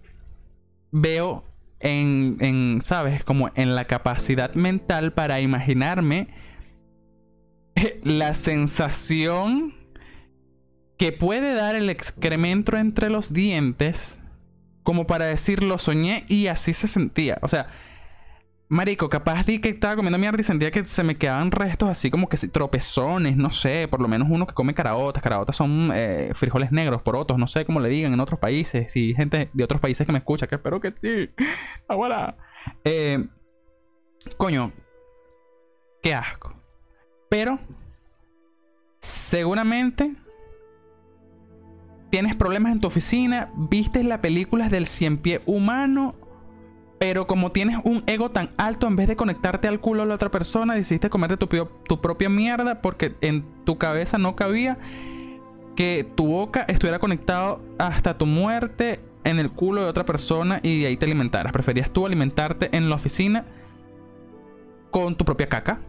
veo 0.95 1.43
en, 1.81 2.37
en, 2.39 2.79
¿sabes? 2.81 3.23
Como 3.23 3.51
en 3.55 3.75
la 3.75 3.83
capacidad 3.83 4.53
mental 4.55 5.13
para 5.13 5.41
imaginarme 5.41 6.29
la 8.03 8.33
sensación 8.33 9.73
que 10.97 11.11
puede 11.11 11.53
dar 11.53 11.75
el 11.75 11.89
excremento 11.89 12.77
entre 12.77 13.09
los 13.09 13.33
dientes 13.33 14.21
como 14.83 15.05
para 15.05 15.25
decir 15.25 15.63
lo 15.63 15.77
soñé 15.77 16.25
y 16.29 16.47
así 16.47 16.71
se 16.71 16.87
sentía. 16.87 17.39
O 17.41 17.49
sea, 17.49 17.67
Marico, 18.67 19.09
capaz 19.09 19.45
de 19.45 19.61
que 19.61 19.69
estaba 19.69 19.95
comiendo 19.95 20.17
mierda 20.17 20.41
y 20.41 20.43
sentía 20.43 20.71
que 20.71 20.83
se 20.83 21.03
me 21.03 21.17
quedaban 21.17 21.51
restos 21.51 21.87
así 21.87 22.09
como 22.09 22.27
que 22.27 22.35
tropezones, 22.47 23.37
no 23.37 23.51
sé, 23.51 23.87
por 23.87 24.01
lo 24.01 24.07
menos 24.07 24.27
uno 24.31 24.47
que 24.47 24.55
come 24.55 24.73
caraotas. 24.73 25.21
Caraotas 25.21 25.55
son 25.55 25.91
eh, 25.93 26.31
frijoles 26.33 26.71
negros, 26.71 27.03
porotos, 27.03 27.37
no 27.37 27.45
sé 27.45 27.63
cómo 27.65 27.79
le 27.79 27.89
digan 27.89 28.13
en 28.13 28.19
otros 28.19 28.39
países. 28.39 28.95
Y 28.95 29.13
gente 29.13 29.49
de 29.53 29.63
otros 29.63 29.79
países 29.79 30.07
que 30.07 30.11
me 30.11 30.17
escucha, 30.17 30.47
que 30.47 30.55
espero 30.55 30.81
que 30.81 30.91
sí. 30.91 31.29
Abuela. 31.87 32.35
Eh, 32.83 33.27
coño, 34.37 34.71
qué 36.01 36.15
asco. 36.15 36.53
Pero, 37.29 37.59
seguramente 38.99 40.15
tienes 42.09 42.35
problemas 42.35 42.71
en 42.71 42.79
tu 42.79 42.87
oficina, 42.87 43.51
viste 43.55 44.03
las 44.03 44.19
películas 44.19 44.71
del 44.71 44.87
cien 44.87 45.17
pie 45.17 45.41
humano 45.45 46.15
pero 46.99 47.27
como 47.27 47.51
tienes 47.51 47.77
un 47.83 48.03
ego 48.07 48.31
tan 48.31 48.51
alto, 48.57 48.87
en 48.87 48.95
vez 48.95 49.07
de 49.07 49.15
conectarte 49.15 49.67
al 49.67 49.79
culo 49.79 50.03
a 50.03 50.05
la 50.05 50.15
otra 50.15 50.31
persona, 50.31 50.75
decidiste 50.75 51.09
comerte 51.09 51.37
tu, 51.37 52.01
propia 52.01 52.29
mierda 52.29 52.81
porque 52.81 53.15
en 53.21 53.45
tu 53.65 53.77
cabeza 53.77 54.17
no 54.17 54.35
cabía 54.35 54.77
que 55.75 56.09
tu 56.15 56.27
boca 56.27 56.65
estuviera 56.69 56.99
conectado 56.99 57.61
hasta 57.77 58.17
tu 58.17 58.25
muerte 58.25 59.01
en 59.25 59.39
el 59.39 59.51
culo 59.51 59.81
de 59.81 59.89
otra 59.89 60.05
persona 60.05 60.59
y 60.63 60.85
ahí 60.85 60.95
te 60.95 61.05
alimentaras. 61.05 61.51
¿Preferías 61.51 61.91
tú 61.91 62.05
alimentarte 62.05 62.75
en 62.75 62.89
la 62.89 62.95
oficina 62.95 63.45
con 64.89 65.15
tu 65.15 65.25
propia 65.25 65.49
caca? 65.49 65.81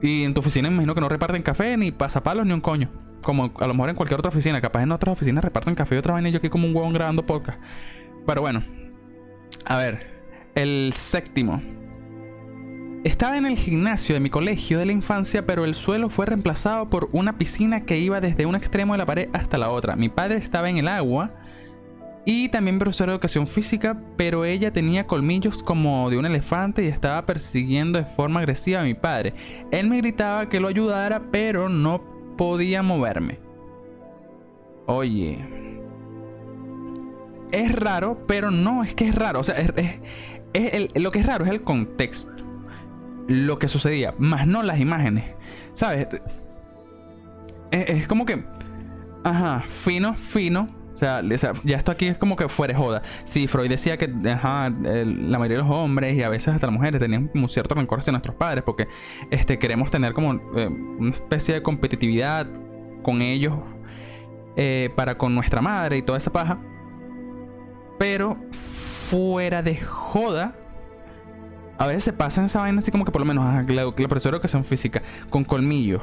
Y 0.00 0.24
en 0.24 0.32
tu 0.32 0.40
oficina 0.40 0.68
imagino 0.68 0.94
que 0.94 1.00
no 1.00 1.08
reparten 1.08 1.42
café, 1.42 1.76
ni 1.76 1.92
pasapalos, 1.92 2.46
ni 2.46 2.52
un 2.52 2.60
coño. 2.60 2.90
Como 3.22 3.52
a 3.58 3.66
lo 3.66 3.74
mejor 3.74 3.90
en 3.90 3.96
cualquier 3.96 4.18
otra 4.18 4.30
oficina. 4.30 4.60
Capaz 4.60 4.82
en 4.82 4.92
otras 4.92 5.12
oficinas 5.12 5.44
reparten 5.44 5.74
café 5.74 5.94
y 5.94 5.98
otra 5.98 6.14
vaina 6.14 6.30
y 6.30 6.32
yo 6.32 6.38
aquí 6.38 6.48
como 6.48 6.66
un 6.66 6.74
huevón 6.74 6.92
grabando 6.92 7.26
podcast. 7.26 7.60
Pero 8.26 8.40
bueno. 8.40 8.62
A 9.66 9.76
ver. 9.76 10.13
El 10.54 10.92
séptimo. 10.92 11.60
Estaba 13.02 13.36
en 13.36 13.44
el 13.44 13.56
gimnasio 13.56 14.14
de 14.14 14.20
mi 14.20 14.30
colegio 14.30 14.78
de 14.78 14.86
la 14.86 14.92
infancia, 14.92 15.44
pero 15.44 15.64
el 15.64 15.74
suelo 15.74 16.08
fue 16.08 16.26
reemplazado 16.26 16.88
por 16.88 17.10
una 17.12 17.36
piscina 17.36 17.84
que 17.84 17.98
iba 17.98 18.20
desde 18.20 18.46
un 18.46 18.54
extremo 18.54 18.94
de 18.94 18.98
la 18.98 19.06
pared 19.06 19.28
hasta 19.32 19.58
la 19.58 19.70
otra. 19.70 19.96
Mi 19.96 20.08
padre 20.08 20.36
estaba 20.36 20.70
en 20.70 20.78
el 20.78 20.88
agua 20.88 21.34
y 22.24 22.48
también 22.48 22.78
profesor 22.78 23.08
de 23.08 23.14
educación 23.14 23.46
física, 23.46 24.00
pero 24.16 24.44
ella 24.44 24.72
tenía 24.72 25.06
colmillos 25.06 25.62
como 25.62 26.08
de 26.08 26.18
un 26.18 26.24
elefante 26.24 26.84
y 26.84 26.88
estaba 26.88 27.26
persiguiendo 27.26 27.98
de 27.98 28.06
forma 28.06 28.40
agresiva 28.40 28.80
a 28.80 28.84
mi 28.84 28.94
padre. 28.94 29.34
Él 29.70 29.88
me 29.88 29.98
gritaba 29.98 30.48
que 30.48 30.60
lo 30.60 30.68
ayudara, 30.68 31.30
pero 31.30 31.68
no 31.68 32.00
podía 32.38 32.82
moverme. 32.82 33.40
Oye. 34.86 35.46
Es 37.52 37.72
raro, 37.72 38.24
pero 38.26 38.50
no 38.50 38.82
es 38.82 38.94
que 38.94 39.08
es 39.08 39.14
raro. 39.14 39.40
O 39.40 39.44
sea, 39.44 39.56
es, 39.56 39.72
lo 40.94 41.10
que 41.10 41.18
es 41.18 41.26
raro 41.26 41.44
es 41.44 41.50
el 41.50 41.62
contexto. 41.62 42.32
Lo 43.26 43.56
que 43.56 43.68
sucedía, 43.68 44.14
más 44.18 44.46
no 44.46 44.62
las 44.62 44.80
imágenes. 44.80 45.24
¿Sabes? 45.72 46.08
es 47.70 48.06
como 48.06 48.26
que... 48.26 48.44
Ajá, 49.24 49.64
fino, 49.66 50.14
fino 50.14 50.66
o 50.94 50.96
sea, 50.96 51.22
ya 51.64 51.76
esto 51.76 51.90
aquí 51.90 52.06
es 52.06 52.16
como 52.16 52.36
que 52.36 52.48
fuera 52.48 52.76
joda. 52.76 53.02
Sí, 53.24 53.48
Freud 53.48 53.68
decía 53.68 53.98
que 53.98 54.06
la 54.06 54.38
mayoría 55.38 55.56
de 55.56 55.62
los 55.64 55.70
hombres 55.70 56.14
y 56.14 56.22
a 56.22 56.28
veces 56.28 56.54
hasta 56.54 56.68
las 56.68 56.74
mujeres 56.74 57.00
tenían 57.00 57.32
un 57.34 57.48
cierto 57.48 57.74
rencor 57.74 57.98
hacia 57.98 58.12
nuestros 58.12 58.36
padres 58.36 58.62
porque 58.64 58.86
este, 59.32 59.58
queremos 59.58 59.90
tener 59.90 60.12
como 60.12 60.34
eh, 60.56 60.68
una 60.68 61.10
especie 61.10 61.54
de 61.54 61.62
competitividad 61.62 62.46
con 63.02 63.22
ellos 63.22 63.54
eh, 64.56 64.90
para 64.94 65.18
con 65.18 65.34
nuestra 65.34 65.60
madre 65.60 65.96
y 65.96 66.02
toda 66.02 66.18
esa 66.18 66.32
paja. 66.32 66.60
Pero 67.98 68.36
fuera 68.52 69.62
de 69.62 69.76
joda, 69.76 70.54
a 71.78 71.86
veces 71.86 72.04
se 72.04 72.12
pasa 72.12 72.40
en 72.40 72.46
esa 72.46 72.60
vaina 72.60 72.78
así 72.78 72.90
como 72.90 73.04
que 73.04 73.12
por 73.12 73.20
lo 73.20 73.26
menos 73.26 73.44
la, 73.68 73.90
profesora 73.90 74.32
de 74.32 74.36
educación 74.36 74.64
física 74.64 75.02
con 75.28 75.44
colmillos 75.44 76.02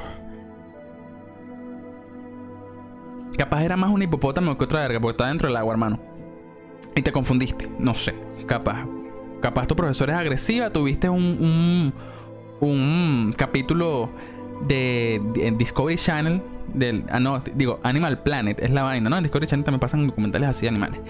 Capaz 3.36 3.64
era 3.64 3.76
más 3.76 3.90
un 3.90 4.02
hipopótamo 4.02 4.56
que 4.58 4.64
otra 4.64 4.80
verga, 4.80 5.00
porque 5.00 5.12
está 5.12 5.28
dentro 5.28 5.48
del 5.48 5.56
agua, 5.56 5.72
hermano. 5.72 5.98
Y 6.94 7.02
te 7.02 7.12
confundiste. 7.12 7.70
No 7.78 7.94
sé. 7.94 8.14
Capaz. 8.46 8.86
Capaz 9.40 9.66
tu 9.66 9.74
profesor 9.74 10.10
es 10.10 10.16
agresiva. 10.16 10.70
Tuviste 10.70 11.08
un, 11.08 11.92
un, 12.60 13.34
capítulo 13.36 14.10
de, 14.68 15.20
Discovery 15.56 15.96
Channel. 15.96 16.42
Del, 16.74 17.04
ah, 17.10 17.20
no, 17.20 17.42
digo, 17.54 17.80
Animal 17.82 18.22
Planet 18.22 18.60
es 18.62 18.70
la 18.70 18.82
vaina, 18.82 19.10
¿no? 19.10 19.16
En 19.16 19.22
Discovery 19.22 19.46
Channel 19.46 19.64
también 19.64 19.80
pasan 19.80 20.06
documentales 20.06 20.48
así 20.48 20.62
de 20.62 20.68
animales. 20.68 21.00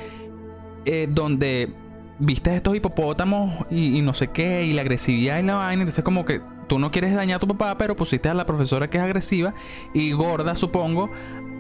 Eh, 0.85 1.09
donde 1.11 1.73
viste 2.19 2.55
estos 2.55 2.77
hipopótamos 2.77 3.67
y, 3.71 4.01
no 4.03 4.15
sé 4.15 4.29
qué, 4.29 4.65
y 4.65 4.73
la 4.73 4.83
agresividad 4.83 5.39
y 5.39 5.43
la 5.43 5.55
vaina. 5.55 5.83
Entonces, 5.83 6.05
como 6.05 6.25
que 6.25 6.41
tú 6.69 6.79
no 6.79 6.91
quieres 6.91 7.15
dañar 7.15 7.37
a 7.37 7.41
tu 7.41 7.49
papá, 7.49 7.77
pero 7.79 7.97
pusiste 7.97 8.29
a 8.29 8.35
la 8.35 8.47
profesora 8.47 8.89
que 8.89 8.99
es 8.99 9.05
agresiva 9.05 9.55
y 9.95 10.13
gorda, 10.13 10.55
supongo, 10.55 11.11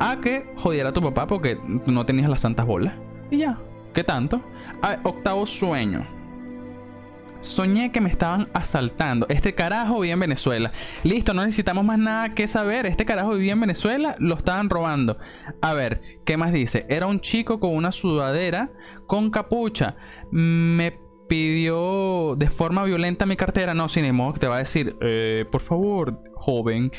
a 0.00 0.20
que 0.20 0.50
jodiera 0.56 0.90
a 0.90 0.92
tu 0.92 1.02
papá 1.02 1.26
porque 1.26 1.58
no 1.86 2.06
tenías 2.06 2.28
las 2.30 2.40
santas 2.40 2.66
bolas. 2.66 2.94
Y 3.30 3.38
ya, 3.38 3.58
¿qué 3.92 4.04
tanto? 4.04 4.42
octavo 5.04 5.46
sueño. 5.46 6.06
Soñé 7.42 7.90
que 7.90 8.00
me 8.00 8.08
estaban 8.08 8.46
asaltando. 8.54 9.26
Este 9.28 9.54
carajo 9.54 9.98
vivía 9.98 10.14
en 10.14 10.20
Venezuela. 10.20 10.70
Listo, 11.02 11.34
no 11.34 11.42
necesitamos 11.42 11.84
más 11.84 11.98
nada 11.98 12.34
que 12.34 12.46
saber. 12.46 12.86
Este 12.86 13.04
carajo 13.04 13.32
vivía 13.32 13.52
en 13.52 13.60
Venezuela, 13.60 14.14
lo 14.20 14.36
estaban 14.36 14.70
robando. 14.70 15.18
A 15.60 15.74
ver, 15.74 16.00
¿qué 16.24 16.36
más 16.36 16.52
dice? 16.52 16.86
Era 16.88 17.08
un 17.08 17.20
chico 17.20 17.58
con 17.58 17.74
una 17.74 17.90
sudadera 17.90 18.70
con 19.08 19.30
capucha. 19.30 19.96
Me 20.30 20.98
pidió 21.28 22.36
de 22.36 22.48
forma 22.48 22.84
violenta 22.84 23.26
mi 23.26 23.36
cartera. 23.36 23.74
No, 23.74 23.88
sin 23.88 24.04
embargo, 24.04 24.34
te 24.38 24.46
va 24.46 24.56
a 24.56 24.58
decir, 24.58 24.96
eh, 25.00 25.44
por 25.50 25.62
favor, 25.62 26.22
joven. 26.34 26.92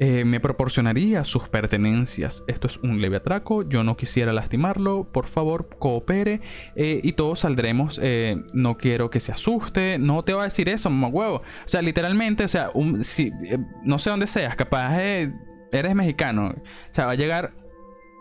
Eh, 0.00 0.24
me 0.24 0.38
proporcionaría 0.38 1.24
sus 1.24 1.48
pertenencias. 1.48 2.44
Esto 2.46 2.68
es 2.68 2.76
un 2.78 3.00
leve 3.00 3.16
atraco, 3.16 3.68
yo 3.68 3.82
no 3.82 3.96
quisiera 3.96 4.32
lastimarlo, 4.32 5.04
por 5.10 5.26
favor 5.26 5.68
coopere 5.78 6.40
eh, 6.76 7.00
y 7.02 7.12
todos 7.12 7.40
saldremos. 7.40 7.98
Eh, 8.02 8.36
no 8.54 8.76
quiero 8.76 9.10
que 9.10 9.18
se 9.18 9.32
asuste, 9.32 9.98
no 9.98 10.22
te 10.22 10.34
va 10.34 10.42
a 10.42 10.44
decir 10.44 10.68
eso, 10.68 10.88
mamá 10.88 11.08
huevo. 11.08 11.36
O 11.38 11.68
sea, 11.68 11.82
literalmente, 11.82 12.44
o 12.44 12.48
sea, 12.48 12.70
si, 13.02 13.32
no 13.82 13.98
sé 13.98 14.10
dónde 14.10 14.28
seas, 14.28 14.54
capaz 14.54 14.96
eres 14.98 15.94
mexicano. 15.94 16.54
O 16.56 16.92
sea, 16.92 17.06
va 17.06 17.12
a 17.12 17.16
llegar 17.16 17.52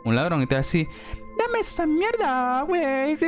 un 0.03 0.15
ladrón 0.15 0.41
y 0.41 0.47
te 0.47 0.55
va 0.55 0.59
a 0.59 0.61
decir, 0.61 0.87
dame 1.37 1.59
esa 1.59 1.85
mierda, 1.85 2.61
güey. 2.63 3.15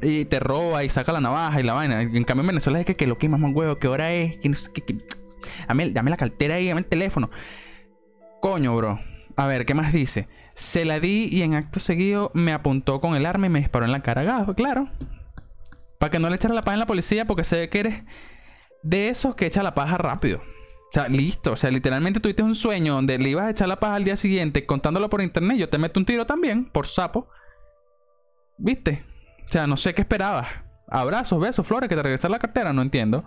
Y 0.00 0.24
te 0.24 0.40
roba 0.40 0.84
y 0.84 0.88
saca 0.88 1.12
la 1.12 1.20
navaja 1.20 1.60
y 1.60 1.64
la 1.64 1.74
vaina. 1.74 2.00
En 2.00 2.24
cambio 2.24 2.40
en 2.40 2.46
Venezuela 2.46 2.80
es 2.80 2.86
que, 2.86 2.96
que 2.96 3.06
lo 3.06 3.18
que 3.18 3.28
mamá 3.28 3.50
huevo, 3.50 3.76
qué 3.76 3.88
hora 3.88 4.12
es, 4.12 4.38
que 4.38 4.48
no 4.48 4.56
Dame, 5.68 6.10
la 6.10 6.16
cartera 6.16 6.56
ahí, 6.56 6.68
dame 6.68 6.80
el 6.80 6.86
teléfono. 6.86 7.30
Coño, 8.40 8.76
bro. 8.76 9.00
A 9.36 9.46
ver, 9.46 9.66
¿qué 9.66 9.74
más 9.74 9.92
dice? 9.92 10.28
Se 10.54 10.84
la 10.84 11.00
di 11.00 11.28
y 11.30 11.42
en 11.42 11.54
acto 11.54 11.80
seguido 11.80 12.30
me 12.34 12.52
apuntó 12.52 13.00
con 13.00 13.16
el 13.16 13.26
arma 13.26 13.46
y 13.46 13.50
me 13.50 13.58
disparó 13.58 13.84
en 13.84 13.92
la 13.92 14.02
cara. 14.02 14.46
claro. 14.54 14.88
Para 15.98 16.10
que 16.10 16.18
no 16.18 16.28
le 16.28 16.36
echara 16.36 16.54
la 16.54 16.60
paja 16.60 16.74
en 16.74 16.80
la 16.80 16.86
policía 16.86 17.26
porque 17.26 17.44
sé 17.44 17.68
que 17.68 17.80
eres 17.80 18.04
de 18.82 19.08
esos 19.08 19.34
que 19.34 19.46
echa 19.46 19.62
la 19.62 19.74
paja 19.74 19.98
rápido. 19.98 20.38
O 20.38 20.92
sea, 20.92 21.08
listo. 21.08 21.52
O 21.52 21.56
sea, 21.56 21.70
literalmente 21.70 22.20
tuviste 22.20 22.42
un 22.42 22.54
sueño 22.54 22.94
donde 22.94 23.18
le 23.18 23.30
ibas 23.30 23.46
a 23.46 23.50
echar 23.50 23.66
la 23.66 23.80
paja 23.80 23.96
al 23.96 24.04
día 24.04 24.14
siguiente 24.14 24.66
contándolo 24.66 25.10
por 25.10 25.22
internet. 25.22 25.56
Yo 25.56 25.68
te 25.68 25.78
meto 25.78 25.98
un 25.98 26.06
tiro 26.06 26.26
también, 26.26 26.66
por 26.66 26.86
sapo. 26.86 27.28
¿Viste? 28.58 29.04
O 29.44 29.48
sea, 29.48 29.66
no 29.66 29.76
sé 29.76 29.94
qué 29.94 30.02
esperabas. 30.02 30.46
Abrazos, 30.88 31.40
besos, 31.40 31.66
flores, 31.66 31.88
que 31.88 31.96
te 31.96 32.02
regresar 32.02 32.30
la 32.30 32.38
cartera, 32.38 32.72
no 32.72 32.82
entiendo. 32.82 33.24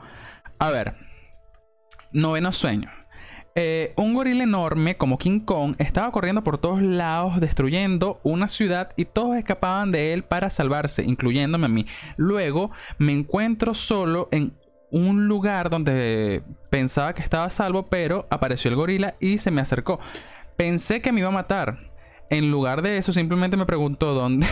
A 0.60 0.70
ver, 0.70 0.96
Noveno 2.12 2.52
sueño. 2.52 2.90
Eh, 3.60 3.94
un 3.96 4.14
gorila 4.14 4.44
enorme 4.44 4.98
como 4.98 5.18
King 5.18 5.40
Kong 5.40 5.74
estaba 5.80 6.12
corriendo 6.12 6.44
por 6.44 6.60
todos 6.60 6.80
lados 6.80 7.40
destruyendo 7.40 8.20
una 8.22 8.48
ciudad 8.48 8.92
y 8.96 9.06
todos 9.06 9.36
escapaban 9.36 9.92
de 9.92 10.14
él 10.14 10.24
para 10.24 10.52
salvarse, 10.52 11.04
incluyéndome 11.04 11.66
a 11.66 11.70
mí. 11.70 11.86
Luego 12.18 12.70
me 13.00 13.14
encuentro 13.14 13.74
solo 13.74 14.30
en 14.32 14.54
un 14.92 15.28
lugar 15.28 15.72
donde 15.72 16.44
pensaba 16.70 17.14
que 17.16 17.24
estaba 17.24 17.50
salvo, 17.50 17.88
pero 17.88 18.28
apareció 18.30 18.70
el 18.70 18.76
gorila 18.76 19.16
y 19.20 19.40
se 19.40 19.50
me 19.50 19.62
acercó. 19.62 20.00
Pensé 20.56 21.02
que 21.02 21.12
me 21.12 21.22
iba 21.22 21.30
a 21.30 21.32
matar, 21.32 21.87
en 22.30 22.52
lugar 22.52 22.82
de 22.82 22.98
eso, 22.98 23.14
simplemente 23.14 23.58
me 23.58 23.66
preguntó 23.66 24.14
dónde 24.14 24.46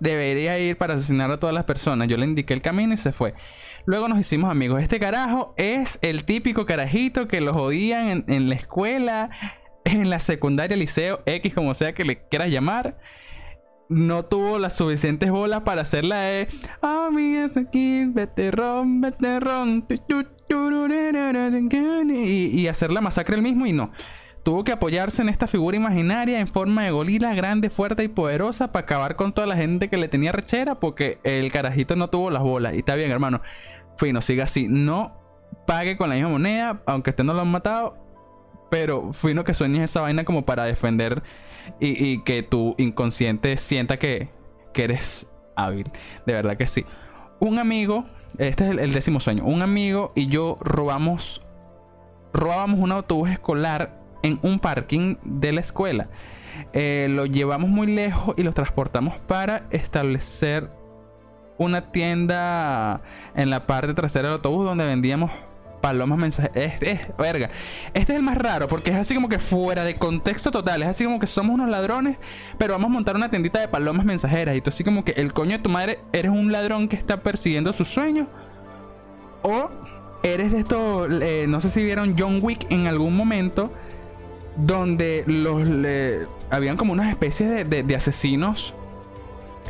debería 0.00 0.58
ir 0.58 0.76
para 0.76 0.94
asesinar 0.94 1.30
a 1.30 1.36
todas 1.36 1.54
las 1.54 1.64
personas. 1.64 2.08
Yo 2.08 2.16
le 2.16 2.24
indiqué 2.24 2.54
el 2.54 2.62
camino 2.62 2.94
y 2.94 2.96
se 2.96 3.12
fue. 3.12 3.34
Luego 3.84 4.08
nos 4.08 4.18
hicimos 4.18 4.50
amigos. 4.50 4.80
Este 4.80 4.98
carajo 4.98 5.54
es 5.56 5.98
el 6.02 6.24
típico 6.24 6.66
carajito 6.66 7.28
que 7.28 7.40
los 7.40 7.56
odian 7.56 8.24
en, 8.28 8.48
la 8.48 8.54
escuela, 8.54 9.30
en 9.84 10.08
la 10.08 10.20
secundaria, 10.20 10.76
liceo, 10.76 11.22
X, 11.26 11.54
como 11.54 11.74
sea 11.74 11.94
que 11.94 12.04
le 12.04 12.26
quieras 12.28 12.50
llamar. 12.50 12.98
No 13.88 14.24
tuvo 14.24 14.58
las 14.58 14.76
suficientes 14.76 15.30
bolas 15.30 15.62
para 15.62 15.82
hacer 15.82 16.04
la 16.04 16.20
de 16.20 16.48
Amigas 16.80 17.56
aquí, 17.56 18.06
veterón, 18.06 19.00
veterón. 19.00 19.86
Y, 22.08 22.60
y 22.60 22.68
hacer 22.68 22.90
la 22.90 23.00
masacre 23.00 23.36
el 23.36 23.42
mismo 23.42 23.66
y 23.66 23.72
no. 23.72 23.92
Tuvo 24.44 24.62
que 24.62 24.72
apoyarse 24.72 25.22
en 25.22 25.30
esta 25.30 25.46
figura 25.46 25.74
imaginaria 25.74 26.38
en 26.38 26.48
forma 26.48 26.84
de 26.84 26.90
gorila 26.90 27.34
grande, 27.34 27.70
fuerte 27.70 28.04
y 28.04 28.08
poderosa 28.08 28.72
para 28.72 28.84
acabar 28.84 29.16
con 29.16 29.32
toda 29.32 29.46
la 29.46 29.56
gente 29.56 29.88
que 29.88 29.96
le 29.96 30.06
tenía 30.06 30.32
rechera 30.32 30.74
porque 30.74 31.18
el 31.24 31.50
carajito 31.50 31.96
no 31.96 32.10
tuvo 32.10 32.30
las 32.30 32.42
bolas. 32.42 32.74
Y 32.74 32.78
está 32.78 32.94
bien, 32.94 33.10
hermano. 33.10 33.40
Fino, 33.96 34.20
siga 34.20 34.44
así. 34.44 34.68
No 34.68 35.16
pague 35.66 35.96
con 35.96 36.10
la 36.10 36.16
misma 36.16 36.28
moneda, 36.28 36.82
aunque 36.84 37.10
usted 37.10 37.24
no 37.24 37.32
lo 37.32 37.40
han 37.40 37.50
matado. 37.50 37.96
Pero 38.70 39.14
fino 39.14 39.44
que 39.44 39.54
sueñes 39.54 39.80
esa 39.80 40.02
vaina 40.02 40.24
como 40.24 40.44
para 40.44 40.64
defender 40.64 41.22
y, 41.80 42.22
que 42.24 42.42
tu 42.42 42.74
inconsciente 42.76 43.56
sienta 43.56 43.98
que, 43.98 44.28
que, 44.74 44.84
eres 44.84 45.30
hábil. 45.56 45.90
De 46.26 46.34
verdad 46.34 46.58
que 46.58 46.66
sí. 46.66 46.84
Un 47.40 47.58
amigo, 47.58 48.04
este 48.36 48.64
es 48.64 48.70
el, 48.72 48.78
el 48.78 48.92
décimo 48.92 49.20
sueño. 49.20 49.44
Un 49.44 49.62
amigo 49.62 50.12
y 50.14 50.26
yo 50.26 50.58
robamos, 50.60 51.46
robábamos 52.34 52.80
un 52.80 52.92
autobús 52.92 53.30
escolar 53.30 54.03
en 54.24 54.40
un 54.42 54.58
parking 54.58 55.16
de 55.22 55.52
la 55.52 55.60
escuela. 55.60 56.08
Eh, 56.72 57.08
lo 57.10 57.26
llevamos 57.26 57.68
muy 57.68 57.86
lejos 57.86 58.34
y 58.36 58.42
lo 58.42 58.52
transportamos 58.52 59.14
para 59.28 59.66
establecer 59.70 60.70
una 61.58 61.82
tienda 61.82 63.02
en 63.36 63.50
la 63.50 63.66
parte 63.66 63.94
trasera 63.94 64.28
del 64.28 64.36
autobús 64.36 64.64
donde 64.64 64.86
vendíamos 64.86 65.30
palomas 65.80 66.18
mensajeras. 66.18 66.80
Es, 66.80 67.16
verga. 67.18 67.48
Este 67.92 68.14
es 68.14 68.16
el 68.16 68.22
más 68.22 68.38
raro 68.38 68.66
porque 68.66 68.90
es 68.90 68.96
así 68.96 69.14
como 69.14 69.28
que 69.28 69.38
fuera 69.38 69.84
de 69.84 69.94
contexto 69.96 70.50
total. 70.50 70.82
Es 70.82 70.88
así 70.88 71.04
como 71.04 71.20
que 71.20 71.26
somos 71.26 71.52
unos 71.54 71.68
ladrones, 71.68 72.16
pero 72.56 72.72
vamos 72.72 72.88
a 72.88 72.92
montar 72.94 73.16
una 73.16 73.30
tendita 73.30 73.60
de 73.60 73.68
palomas 73.68 74.06
mensajeras. 74.06 74.56
Y 74.56 74.62
tú 74.62 74.70
así 74.70 74.82
como 74.82 75.04
que 75.04 75.12
el 75.12 75.34
coño 75.34 75.58
de 75.58 75.62
tu 75.62 75.68
madre 75.68 76.00
eres 76.14 76.30
un 76.30 76.50
ladrón 76.50 76.88
que 76.88 76.96
está 76.96 77.22
persiguiendo 77.22 77.74
sus 77.74 77.88
sueños. 77.88 78.28
O 79.42 79.70
eres 80.22 80.52
de 80.52 80.60
estos. 80.60 81.08
Eh, 81.20 81.44
no 81.46 81.60
sé 81.60 81.68
si 81.68 81.84
vieron 81.84 82.16
John 82.18 82.38
Wick 82.42 82.66
en 82.70 82.86
algún 82.86 83.14
momento. 83.14 83.70
Donde 84.56 85.24
los. 85.26 85.62
habían 86.50 86.76
como 86.76 86.92
unas 86.92 87.08
especies 87.08 87.68
de, 87.68 87.96
asesinos. 87.96 88.74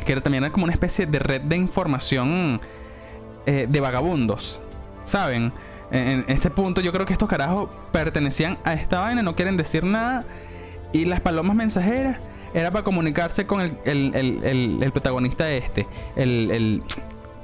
Que 0.05 0.15
también 0.21 0.43
era 0.43 0.53
como 0.53 0.65
una 0.65 0.73
especie 0.73 1.05
de 1.05 1.19
red 1.19 1.41
de 1.41 1.57
información. 1.57 2.61
Eh, 3.45 3.67
de 3.69 3.79
vagabundos. 3.79 4.61
¿Saben? 5.03 5.53
En, 5.91 6.25
este 6.27 6.49
punto 6.49 6.81
yo 6.81 6.91
creo 6.91 7.05
que 7.05 7.13
estos 7.13 7.29
carajos 7.29 7.69
pertenecían 7.91 8.57
a 8.63 8.73
esta 8.73 9.01
vaina, 9.01 9.21
no 9.21 9.35
quieren 9.35 9.55
decir 9.55 9.83
nada. 9.83 10.25
Y 10.93 11.05
las 11.05 11.21
palomas 11.21 11.55
mensajeras 11.55 12.19
era 12.53 12.71
para 12.71 12.83
comunicarse 12.83 13.45
con 13.45 13.61
el, 13.61 13.77
el, 13.85 14.91
protagonista 14.91 15.45
de 15.45 15.57
este. 15.57 15.87
El, 16.15 16.83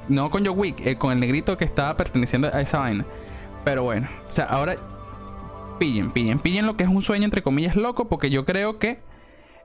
no 0.07 0.29
con 0.29 0.45
Joe 0.45 0.55
Wick, 0.55 0.86
eh, 0.86 0.98
con 0.98 1.12
el 1.12 1.19
negrito 1.19 1.55
que 1.57 1.65
estaba 1.65 1.95
perteneciendo 1.98 2.50
a 2.51 2.62
esa 2.62 2.79
vaina. 2.79 3.05
Pero 3.63 3.83
bueno, 3.83 4.10
o 4.27 4.31
sea, 4.31 4.45
ahora 4.45 4.75
pillen, 5.81 6.11
pillen, 6.11 6.38
pillen 6.38 6.67
lo 6.67 6.77
que 6.77 6.83
es 6.83 6.89
un 6.91 7.01
sueño 7.01 7.25
entre 7.25 7.41
comillas 7.41 7.75
loco, 7.75 8.07
porque 8.07 8.29
yo 8.29 8.45
creo 8.45 8.77
que 8.77 9.01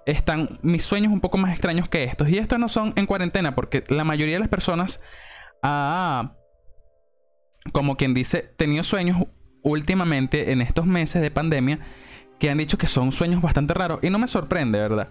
están 0.07 0.59
mis 0.63 0.83
sueños 0.83 1.13
un 1.13 1.21
poco 1.21 1.37
más 1.37 1.53
extraños 1.53 1.91
que 1.91 2.05
estos. 2.05 2.31
Y 2.31 2.39
estos 2.39 2.59
no 2.59 2.71
son 2.71 2.95
en 2.97 3.05
cuarentena, 3.05 3.55
porque 3.55 3.85
la 3.89 4.03
mayoría 4.03 4.37
de 4.37 4.41
las 4.41 4.49
personas 4.49 5.03
ha 5.63 6.29
como 7.73 7.99
quien 7.99 8.15
dice, 8.15 8.43
tenido 8.57 8.83
sueños 8.83 9.27
últimamente 9.63 10.53
en 10.53 10.63
estos 10.63 10.87
meses 10.87 11.21
de 11.21 11.31
pandemia 11.31 11.81
que 12.39 12.49
han 12.49 12.57
dicho 12.57 12.79
que 12.79 12.87
son 12.87 13.13
sueños 13.13 13.43
bastante 13.43 13.75
raros 13.75 13.99
y 14.03 14.09
no 14.09 14.19
me 14.19 14.27
sorprende, 14.27 14.79
¿verdad? 14.79 15.09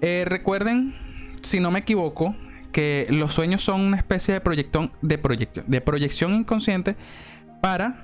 Eh, 0.00 0.24
recuerden, 0.26 0.94
si 1.42 1.60
no 1.60 1.70
me 1.70 1.80
equivoco, 1.80 2.34
que 2.72 3.06
los 3.10 3.34
sueños 3.34 3.62
son 3.62 3.82
una 3.82 3.96
especie 3.96 4.34
de 4.34 4.40
proyección, 4.40 4.90
de, 5.00 5.64
de 5.66 5.80
proyección 5.80 6.34
inconsciente 6.34 6.96
para 7.60 8.03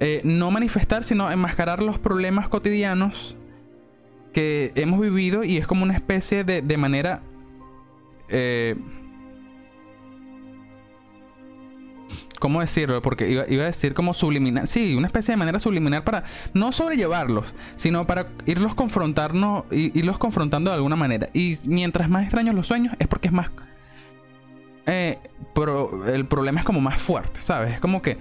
eh, 0.00 0.20
no 0.24 0.50
manifestar, 0.50 1.04
sino 1.04 1.30
enmascarar 1.30 1.82
los 1.82 1.98
problemas 1.98 2.48
cotidianos 2.48 3.36
que 4.32 4.72
hemos 4.74 5.00
vivido 5.00 5.44
y 5.44 5.56
es 5.56 5.66
como 5.66 5.84
una 5.84 5.94
especie 5.94 6.44
de, 6.44 6.60
de 6.60 6.76
manera... 6.76 7.22
Eh, 8.28 8.76
¿Cómo 12.40 12.60
decirlo? 12.60 13.00
Porque 13.00 13.30
iba, 13.30 13.42
a 13.42 13.66
decir 13.66 13.94
como 13.94 14.12
subliminal. 14.12 14.66
Sí, 14.66 14.94
una 14.96 15.06
especie 15.06 15.32
de 15.32 15.38
manera 15.38 15.58
subliminal 15.58 16.04
para 16.04 16.24
no 16.52 16.72
sobrellevarlos, 16.72 17.54
sino 17.74 18.06
para 18.06 18.32
irlos 18.44 18.74
confrontarnos, 18.74 19.64
irlos 19.70 20.18
confrontando 20.18 20.70
de 20.70 20.76
alguna 20.76 20.94
manera. 20.94 21.30
Y 21.32 21.54
mientras 21.68 22.10
más 22.10 22.24
extraños 22.24 22.54
los 22.54 22.66
sueños, 22.66 22.94
es 22.98 23.08
porque 23.08 23.28
es 23.28 23.32
más. 23.32 23.50
Eh, 24.84 25.18
pero 25.54 26.06
el 26.06 26.26
problema 26.26 26.60
es 26.60 26.66
como 26.66 26.82
más 26.82 27.00
fuerte, 27.00 27.40
¿sabes? 27.40 27.74
Es 27.74 27.80
como 27.80 28.02
que. 28.02 28.18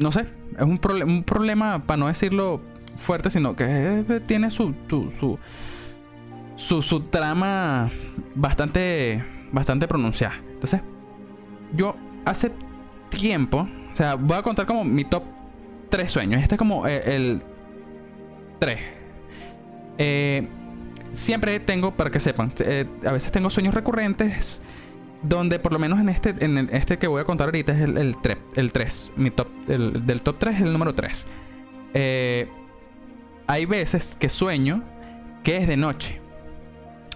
No 0.00 0.12
sé, 0.12 0.26
es 0.56 0.62
un, 0.62 0.80
un 1.06 1.24
problema, 1.24 1.86
para 1.86 1.98
no 1.98 2.08
decirlo 2.08 2.60
fuerte, 2.96 3.30
sino 3.30 3.54
que 3.54 4.22
tiene 4.26 4.50
su, 4.50 4.74
su, 4.88 5.38
su, 6.56 6.82
su 6.82 7.00
trama 7.04 7.90
bastante 8.34 9.24
bastante 9.52 9.88
pronunciada. 9.88 10.34
Entonces, 10.52 10.82
yo 11.72 11.96
hace 12.24 12.52
tiempo, 13.08 13.68
o 13.90 13.94
sea, 13.94 14.14
voy 14.14 14.36
a 14.36 14.42
contar 14.42 14.66
como 14.66 14.84
mi 14.84 15.04
top 15.04 15.24
3 15.88 16.10
sueños. 16.10 16.40
Este 16.40 16.54
es 16.54 16.58
como 16.58 16.86
eh, 16.86 17.02
el 17.16 17.42
3. 18.58 18.78
Eh, 19.98 20.48
siempre 21.12 21.60
tengo, 21.60 21.96
para 21.96 22.10
que 22.10 22.20
sepan, 22.20 22.52
eh, 22.64 22.86
a 23.06 23.12
veces 23.12 23.32
tengo 23.32 23.50
sueños 23.50 23.74
recurrentes 23.74 24.62
donde 25.22 25.58
por 25.58 25.72
lo 25.72 25.78
menos 25.78 26.00
en 26.00 26.08
este, 26.08 26.34
en 26.44 26.58
este 26.72 26.98
que 26.98 27.06
voy 27.06 27.20
a 27.20 27.24
contar 27.24 27.48
ahorita 27.48 27.72
es 27.72 27.80
el, 27.80 27.98
el, 27.98 28.16
el 28.56 28.72
3. 28.72 29.14
Mi 29.16 29.30
top, 29.30 29.48
el, 29.68 30.06
del 30.06 30.22
top 30.22 30.38
3 30.38 30.56
es 30.56 30.62
el 30.62 30.72
número 30.72 30.94
3. 30.94 31.26
hay 33.46 33.66
veces 33.66 34.16
que 34.18 34.28
sueño 34.28 34.82
que 35.44 35.58
es 35.58 35.66
de 35.66 35.76
noche. 35.76 36.20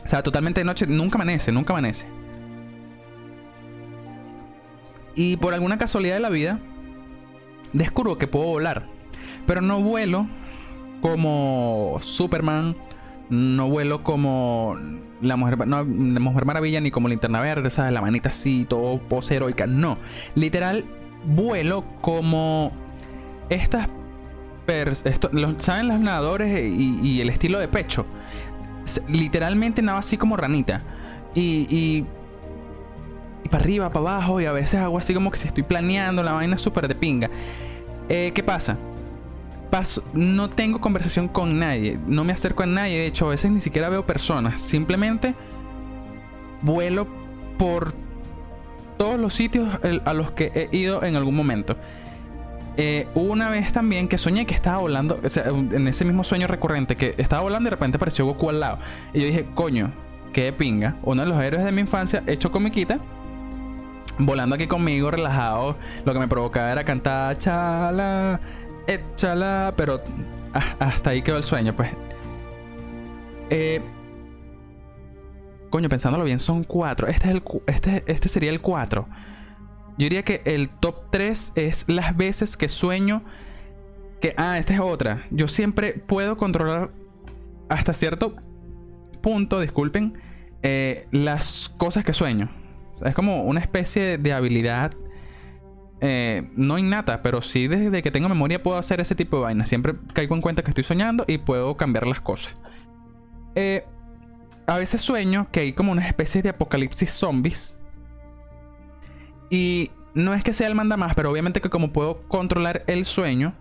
O 0.04 0.08
sea, 0.08 0.22
totalmente 0.22 0.60
de 0.60 0.64
noche, 0.64 0.86
nunca 0.86 1.16
amanece, 1.16 1.50
nunca 1.50 1.72
amanece. 1.72 2.06
Y 5.14 5.36
por 5.36 5.54
alguna 5.54 5.78
casualidad 5.78 6.14
de 6.14 6.20
la 6.20 6.28
vida, 6.28 6.60
descubro 7.72 8.18
que 8.18 8.26
puedo 8.26 8.46
volar. 8.46 8.88
Pero 9.46 9.60
no 9.60 9.80
vuelo 9.80 10.28
como 11.00 11.98
Superman, 12.00 12.76
no 13.34 13.68
vuelo 13.68 14.02
como 14.02 14.76
la 15.20 15.36
mujer, 15.36 15.58
la 15.66 15.84
mujer 15.84 16.44
Maravilla, 16.44 16.80
ni 16.80 16.90
como 16.90 17.08
Linterna 17.08 17.40
Verde, 17.40 17.70
¿sabes? 17.70 17.92
La 17.92 18.00
manita 18.00 18.30
así, 18.30 18.64
todo 18.64 18.98
pose 18.98 19.36
heroica. 19.36 19.66
No. 19.66 19.98
Literal, 20.34 20.84
vuelo 21.26 21.84
como 22.00 22.72
estas. 23.48 23.88
Esto, 24.66 25.30
¿Saben 25.58 25.88
los 25.88 26.00
nadadores 26.00 26.74
y, 26.74 27.20
el 27.20 27.28
estilo 27.28 27.58
de 27.58 27.68
pecho? 27.68 28.06
Literalmente 29.08 29.82
nada 29.82 29.98
así 29.98 30.16
como 30.16 30.36
ranita. 30.36 30.82
y 31.34 32.06
y 33.44 33.48
para 33.50 33.62
arriba, 33.62 33.90
para 33.90 34.00
abajo, 34.00 34.40
y 34.40 34.46
a 34.46 34.52
veces 34.52 34.80
hago 34.80 34.98
así 34.98 35.12
como 35.12 35.30
que 35.30 35.38
si 35.38 35.48
estoy 35.48 35.62
planeando, 35.62 36.22
la 36.22 36.32
vaina 36.32 36.56
súper 36.56 36.88
de 36.88 36.94
pinga. 36.94 37.30
Eh, 38.08 38.32
¿Qué 38.34 38.42
pasa? 38.42 38.78
No 40.12 40.48
tengo 40.48 40.80
conversación 40.80 41.26
con 41.26 41.58
nadie, 41.58 41.98
no 42.06 42.22
me 42.22 42.32
acerco 42.32 42.62
a 42.62 42.66
nadie, 42.66 42.96
de 42.98 43.06
hecho 43.06 43.26
a 43.26 43.30
veces 43.30 43.50
ni 43.50 43.60
siquiera 43.60 43.88
veo 43.88 44.06
personas, 44.06 44.60
simplemente 44.60 45.34
vuelo 46.62 47.08
por 47.58 47.92
todos 48.96 49.18
los 49.18 49.32
sitios 49.32 49.68
a 50.04 50.14
los 50.14 50.30
que 50.30 50.52
he 50.54 50.76
ido 50.76 51.02
en 51.02 51.16
algún 51.16 51.34
momento. 51.34 51.76
Eh, 52.76 53.08
una 53.14 53.50
vez 53.50 53.72
también 53.72 54.06
que 54.06 54.16
soñé 54.16 54.46
que 54.46 54.54
estaba 54.54 54.78
volando, 54.78 55.18
en 55.44 55.88
ese 55.88 56.04
mismo 56.04 56.22
sueño 56.22 56.46
recurrente, 56.46 56.94
que 56.94 57.16
estaba 57.18 57.42
volando 57.42 57.66
y 57.66 57.70
de 57.70 57.70
repente 57.70 57.96
apareció 57.96 58.26
Goku 58.26 58.50
al 58.50 58.60
lado. 58.60 58.78
Y 59.12 59.22
yo 59.22 59.26
dije, 59.26 59.44
coño, 59.56 59.92
qué 60.32 60.52
pinga, 60.52 60.98
uno 61.02 61.22
de 61.22 61.28
los 61.28 61.42
héroes 61.42 61.64
de 61.64 61.72
mi 61.72 61.80
infancia 61.80 62.22
hecho 62.28 62.52
comiquita 62.52 63.00
volando 64.18 64.54
aquí 64.54 64.66
conmigo, 64.66 65.10
relajado. 65.10 65.76
Lo 66.04 66.12
que 66.12 66.18
me 66.18 66.28
provocaba 66.28 66.70
era 66.70 66.84
cantar 66.84 67.36
chala, 67.38 68.40
échala, 68.86 69.74
pero 69.76 70.02
ah, 70.52 70.76
hasta 70.78 71.10
ahí 71.10 71.22
quedó 71.22 71.36
el 71.36 71.42
sueño, 71.42 71.74
pues. 71.74 71.90
Eh, 73.50 73.80
coño, 75.70 75.88
pensándolo 75.88 76.24
bien, 76.24 76.38
son 76.38 76.64
cuatro. 76.64 77.06
Este, 77.06 77.28
es 77.28 77.34
el, 77.34 77.42
este, 77.66 78.04
este 78.06 78.28
sería 78.28 78.50
el 78.50 78.60
cuatro. 78.60 79.08
Yo 79.96 80.04
diría 80.04 80.22
que 80.24 80.42
el 80.44 80.70
top 80.70 81.10
3 81.10 81.52
es 81.56 81.84
las 81.88 82.16
veces 82.16 82.56
que 82.56 82.68
sueño. 82.68 83.24
Que, 84.20 84.34
ah, 84.36 84.58
esta 84.58 84.74
es 84.74 84.80
otra. 84.80 85.24
Yo 85.30 85.48
siempre 85.48 85.92
puedo 85.94 86.36
controlar 86.36 86.90
hasta 87.68 87.92
cierto 87.92 88.34
punto, 89.22 89.60
disculpen, 89.60 90.18
eh, 90.62 91.06
las 91.10 91.68
cosas 91.68 92.04
que 92.04 92.12
sueño 92.12 92.50
es 93.02 93.14
como 93.14 93.42
una 93.42 93.60
especie 93.60 94.18
de 94.18 94.32
habilidad. 94.32 94.92
Eh, 96.00 96.50
no 96.56 96.78
innata, 96.78 97.22
pero 97.22 97.40
sí 97.40 97.68
desde 97.68 98.02
que 98.02 98.10
tengo 98.10 98.28
memoria 98.28 98.62
puedo 98.62 98.76
hacer 98.76 99.00
ese 99.00 99.14
tipo 99.14 99.36
de 99.38 99.44
vainas. 99.44 99.68
Siempre 99.68 99.94
caigo 100.12 100.34
en 100.34 100.42
cuenta 100.42 100.62
que 100.62 100.70
estoy 100.70 100.84
soñando 100.84 101.24
y 101.26 101.38
puedo 101.38 101.76
cambiar 101.76 102.06
las 102.06 102.20
cosas. 102.20 102.54
Eh, 103.54 103.84
a 104.66 104.78
veces 104.78 105.00
sueño 105.00 105.48
que 105.52 105.60
hay 105.60 105.72
como 105.72 105.92
una 105.92 106.06
especie 106.06 106.42
de 106.42 106.50
apocalipsis 106.50 107.10
zombies. 107.10 107.78
Y 109.50 109.90
no 110.14 110.34
es 110.34 110.42
que 110.42 110.52
sea 110.52 110.66
el 110.66 110.74
manda 110.74 110.96
más, 110.96 111.14
pero 111.14 111.30
obviamente 111.30 111.60
que 111.60 111.70
como 111.70 111.92
puedo 111.92 112.22
controlar 112.28 112.84
el 112.86 113.04
sueño, 113.04 113.54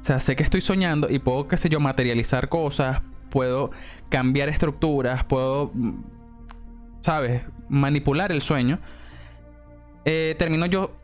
o 0.00 0.04
sea, 0.04 0.20
sé 0.20 0.36
que 0.36 0.42
estoy 0.42 0.60
soñando 0.60 1.08
y 1.10 1.18
puedo, 1.18 1.48
qué 1.48 1.56
sé 1.56 1.68
yo, 1.68 1.80
materializar 1.80 2.48
cosas, 2.48 3.02
puedo 3.30 3.70
cambiar 4.08 4.48
estructuras, 4.48 5.24
puedo 5.24 5.72
¿sabes? 7.02 7.42
Manipular 7.68 8.32
el 8.32 8.40
sueño. 8.40 8.78
Eh, 10.04 10.34
termino 10.38 10.66
yo 10.66 10.96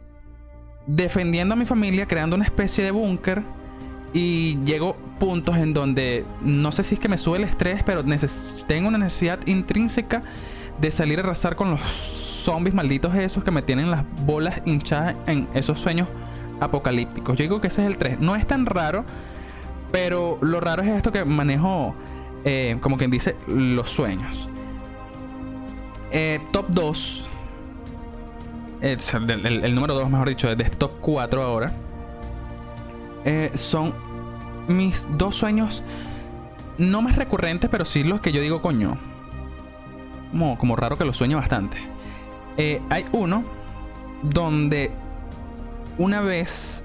defendiendo 0.89 1.55
a 1.55 1.57
mi 1.57 1.67
familia, 1.67 2.07
creando 2.07 2.35
una 2.35 2.45
especie 2.45 2.83
de 2.83 2.91
búnker. 2.91 3.45
Y 4.13 4.59
llego 4.65 4.97
puntos 5.21 5.59
en 5.59 5.75
donde 5.75 6.25
no 6.41 6.73
sé 6.73 6.83
si 6.83 6.95
es 6.95 7.01
que 7.01 7.09
me 7.09 7.19
sube 7.19 7.37
el 7.37 7.45
estrés, 7.45 7.83
pero 7.85 8.03
tengo 8.67 8.89
una 8.89 8.99
necesidad 8.99 9.39
intrínseca 9.47 10.23
de 10.81 10.91
salir 10.91 11.19
a 11.19 11.23
arrasar 11.23 11.57
con 11.57 11.71
los 11.71 11.81
zombies 11.81 12.75
malditos 12.75 13.15
esos 13.15 13.45
que 13.45 13.51
me 13.51 13.63
tienen 13.63 13.91
las 13.91 14.05
bolas 14.25 14.63
hinchadas 14.65 15.17
en 15.27 15.47
esos 15.53 15.79
sueños 15.79 16.09
apocalípticos. 16.61 17.37
Yo 17.37 17.43
digo 17.43 17.61
que 17.61 17.67
ese 17.67 17.83
es 17.83 17.89
el 17.89 17.99
3. 17.99 18.21
No 18.21 18.35
es 18.35 18.47
tan 18.47 18.65
raro, 18.65 19.05
pero 19.93 20.39
lo 20.41 20.61
raro 20.61 20.83
es 20.83 20.89
esto 20.89 21.13
que 21.13 21.25
manejo, 21.27 21.95
eh, 22.45 22.79
como 22.81 22.97
quien 22.97 23.11
dice, 23.11 23.37
los 23.47 23.91
sueños. 23.91 24.49
Eh, 26.13 26.41
top 26.53 26.67
2. 26.71 27.31
Eh, 28.81 28.97
el, 29.63 29.75
número 29.75 29.95
2, 29.95 30.11
mejor 30.11 30.29
dicho, 30.29 30.55
de 30.55 30.63
este 30.63 30.77
top 30.77 30.93
4 31.01 31.43
ahora, 31.43 31.73
eh, 33.25 33.51
son 33.55 33.95
mis 34.69 35.09
dos 35.17 35.37
sueños, 35.37 35.83
no 36.79 37.03
más 37.03 37.17
recurrentes, 37.17 37.69
pero 37.71 37.85
sí 37.85 38.05
los 38.05 38.21
que 38.21 38.33
yo 38.33 38.41
digo, 38.41 38.63
coño, 38.63 38.99
como, 40.31 40.59
como 40.59 40.77
raro 40.77 40.97
que 40.97 41.05
lo 41.05 41.13
sueño 41.13 41.37
bastante. 41.37 41.79
Eh, 42.57 42.81
hay 42.91 43.05
uno 43.13 43.45
donde 44.23 44.93
una 45.97 46.21
vez 46.21 46.85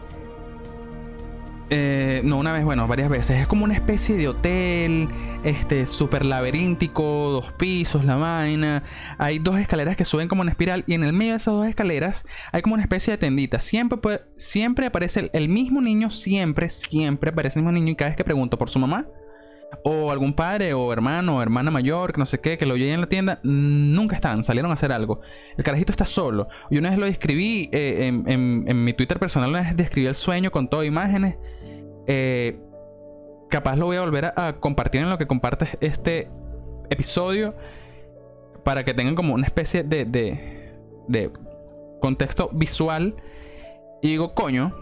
eh, 1.75 2.21
no, 2.23 2.37
una 2.37 2.53
vez, 2.53 2.63
bueno, 2.63 2.87
varias 2.87 3.09
veces. 3.09 3.39
Es 3.39 3.47
como 3.47 3.63
una 3.63 3.73
especie 3.73 4.15
de 4.15 4.27
hotel, 4.27 5.09
este, 5.43 5.87
súper 5.87 6.23
laberíntico, 6.23 7.31
dos 7.31 7.51
pisos, 7.53 8.05
la 8.05 8.15
vaina. 8.15 8.83
Hay 9.17 9.39
dos 9.39 9.57
escaleras 9.57 9.97
que 9.97 10.05
suben 10.05 10.27
como 10.27 10.43
en 10.43 10.49
espiral 10.49 10.83
y 10.85 10.93
en 10.93 11.03
el 11.03 11.13
medio 11.13 11.31
de 11.31 11.37
esas 11.37 11.55
dos 11.55 11.65
escaleras 11.65 12.27
hay 12.51 12.61
como 12.61 12.75
una 12.75 12.83
especie 12.83 13.09
de 13.13 13.17
tendita. 13.17 13.59
Siempre, 13.59 13.99
siempre 14.35 14.85
aparece 14.85 15.31
el, 15.33 15.49
mismo 15.49 15.81
niño, 15.81 16.11
siempre, 16.11 16.69
siempre 16.69 17.31
aparece 17.31 17.57
el 17.57 17.65
mismo 17.65 17.71
niño 17.71 17.93
y 17.93 17.95
cada 17.95 18.09
vez 18.09 18.17
que 18.17 18.23
pregunto 18.23 18.59
por 18.59 18.69
su 18.69 18.77
mamá 18.77 19.07
o 19.83 20.11
algún 20.11 20.33
padre 20.33 20.73
o 20.73 20.91
hermano 20.93 21.37
o 21.37 21.41
hermana 21.41 21.71
mayor, 21.71 22.13
que 22.13 22.19
no 22.19 22.25
sé 22.25 22.39
qué, 22.39 22.57
que 22.57 22.65
lo 22.65 22.75
oye 22.75 22.91
en 22.91 23.01
la 23.01 23.07
tienda, 23.07 23.39
nunca 23.43 24.15
están, 24.15 24.43
salieron 24.43 24.71
a 24.71 24.75
hacer 24.75 24.91
algo. 24.91 25.19
El 25.57 25.63
carajito 25.63 25.91
está 25.91 26.05
solo. 26.05 26.47
Y 26.69 26.77
una 26.77 26.89
vez 26.89 26.99
lo 26.99 27.05
describí 27.05 27.69
eh, 27.71 28.07
en, 28.07 28.83
mi 28.83 28.93
Twitter 28.93 29.19
personal, 29.19 29.49
una 29.49 29.61
vez 29.61 29.75
describí 29.75 30.07
el 30.07 30.15
sueño 30.15 30.51
con 30.51 30.69
todo 30.69 30.83
imágenes. 30.83 31.39
Eh, 32.07 32.59
capaz 33.49 33.75
lo 33.75 33.85
voy 33.85 33.97
a 33.97 34.01
volver 34.01 34.33
a, 34.35 34.53
compartir 34.53 35.01
en 35.01 35.09
lo 35.09 35.17
que 35.17 35.27
compartes 35.27 35.77
este 35.81 36.29
episodio 36.89 37.55
para 38.63 38.83
que 38.83 38.93
tengan 38.93 39.15
como 39.15 39.33
una 39.33 39.45
especie 39.45 39.83
de, 39.83 40.05
de, 40.05 40.73
de 41.07 41.31
contexto 41.99 42.49
visual. 42.53 43.15
Y 44.01 44.09
digo, 44.09 44.33
coño, 44.33 44.75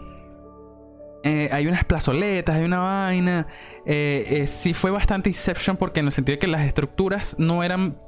eh, 1.24 1.48
hay 1.52 1.66
unas 1.66 1.84
plazoletas, 1.84 2.56
hay 2.56 2.64
una 2.64 2.80
vaina. 2.80 3.46
Eh, 3.86 4.24
eh, 4.28 4.46
sí 4.46 4.74
fue 4.74 4.90
bastante 4.90 5.28
Inception 5.30 5.76
porque 5.76 6.00
en 6.00 6.06
el 6.06 6.12
sentido 6.12 6.34
de 6.34 6.38
que 6.38 6.46
las 6.46 6.66
estructuras 6.66 7.36
no 7.38 7.62
eran... 7.62 7.98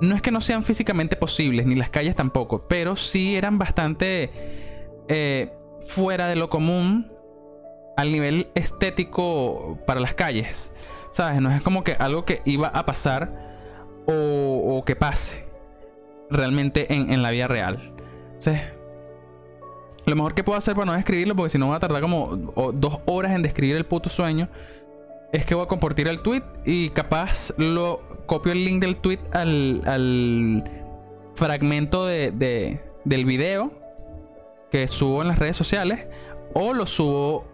No 0.00 0.14
es 0.14 0.22
que 0.22 0.30
no 0.30 0.40
sean 0.40 0.62
físicamente 0.62 1.16
posibles, 1.16 1.66
ni 1.66 1.74
las 1.74 1.90
calles 1.90 2.14
tampoco, 2.14 2.68
pero 2.68 2.94
sí 2.94 3.34
eran 3.36 3.58
bastante 3.58 4.30
fuera 5.80 6.28
de 6.28 6.36
lo 6.36 6.48
común 6.50 7.10
al 7.96 8.12
nivel 8.12 8.48
estético 8.54 9.80
para 9.88 9.98
las 9.98 10.14
calles. 10.14 10.70
¿Sabes? 11.10 11.40
No 11.40 11.50
es 11.50 11.62
como 11.62 11.82
que 11.82 11.94
algo 11.94 12.24
que 12.24 12.42
iba 12.44 12.68
a 12.68 12.86
pasar 12.86 13.56
o, 14.06 14.84
que 14.86 14.94
pase 14.94 15.48
realmente 16.30 16.94
en, 16.94 17.12
en 17.12 17.22
la 17.22 17.32
vida 17.32 17.48
real. 17.48 17.92
¿Sí? 18.36 18.52
Lo 20.08 20.16
mejor 20.16 20.32
que 20.32 20.42
puedo 20.42 20.56
hacer 20.56 20.74
para 20.74 20.86
no 20.86 20.94
describirlo, 20.94 21.36
porque 21.36 21.50
si 21.50 21.58
no 21.58 21.68
va 21.68 21.76
a 21.76 21.80
tardar 21.80 22.00
como 22.00 22.34
dos 22.72 23.00
horas 23.04 23.32
en 23.32 23.42
describir 23.42 23.76
el 23.76 23.84
puto 23.84 24.08
sueño, 24.08 24.48
es 25.34 25.44
que 25.44 25.54
voy 25.54 25.64
a 25.64 25.68
compartir 25.68 26.08
el 26.08 26.22
tweet 26.22 26.42
y 26.64 26.88
capaz 26.88 27.52
lo 27.58 28.00
copio 28.24 28.52
el 28.52 28.64
link 28.64 28.80
del 28.80 28.98
tweet 29.00 29.20
al, 29.32 30.64
fragmento 31.34 32.06
de, 32.06 32.80
del 33.04 33.24
video 33.26 33.70
que 34.70 34.88
subo 34.88 35.20
en 35.20 35.28
las 35.28 35.38
redes 35.38 35.58
sociales 35.58 36.08
o 36.54 36.72
lo 36.72 36.86
subo 36.86 37.44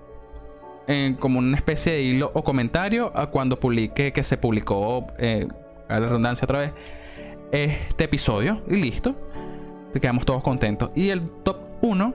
en 0.86 1.16
como 1.16 1.40
una 1.40 1.56
especie 1.56 1.92
de 1.92 2.02
hilo 2.02 2.30
o 2.34 2.44
comentario 2.44 3.10
a 3.16 3.30
cuando 3.30 3.58
publique 3.58 4.12
que 4.12 4.22
se 4.22 4.38
publicó 4.38 5.08
eh, 5.18 5.48
a 5.88 5.98
la 5.98 6.06
redundancia 6.06 6.44
otra 6.44 6.60
vez 6.60 6.72
este 7.50 8.04
episodio 8.04 8.62
y 8.68 8.76
listo. 8.76 9.16
Quedamos 9.92 10.24
todos 10.24 10.42
contentos. 10.42 10.90
Y 10.94 11.10
el 11.10 11.28
top 11.42 11.56
1 11.82 12.13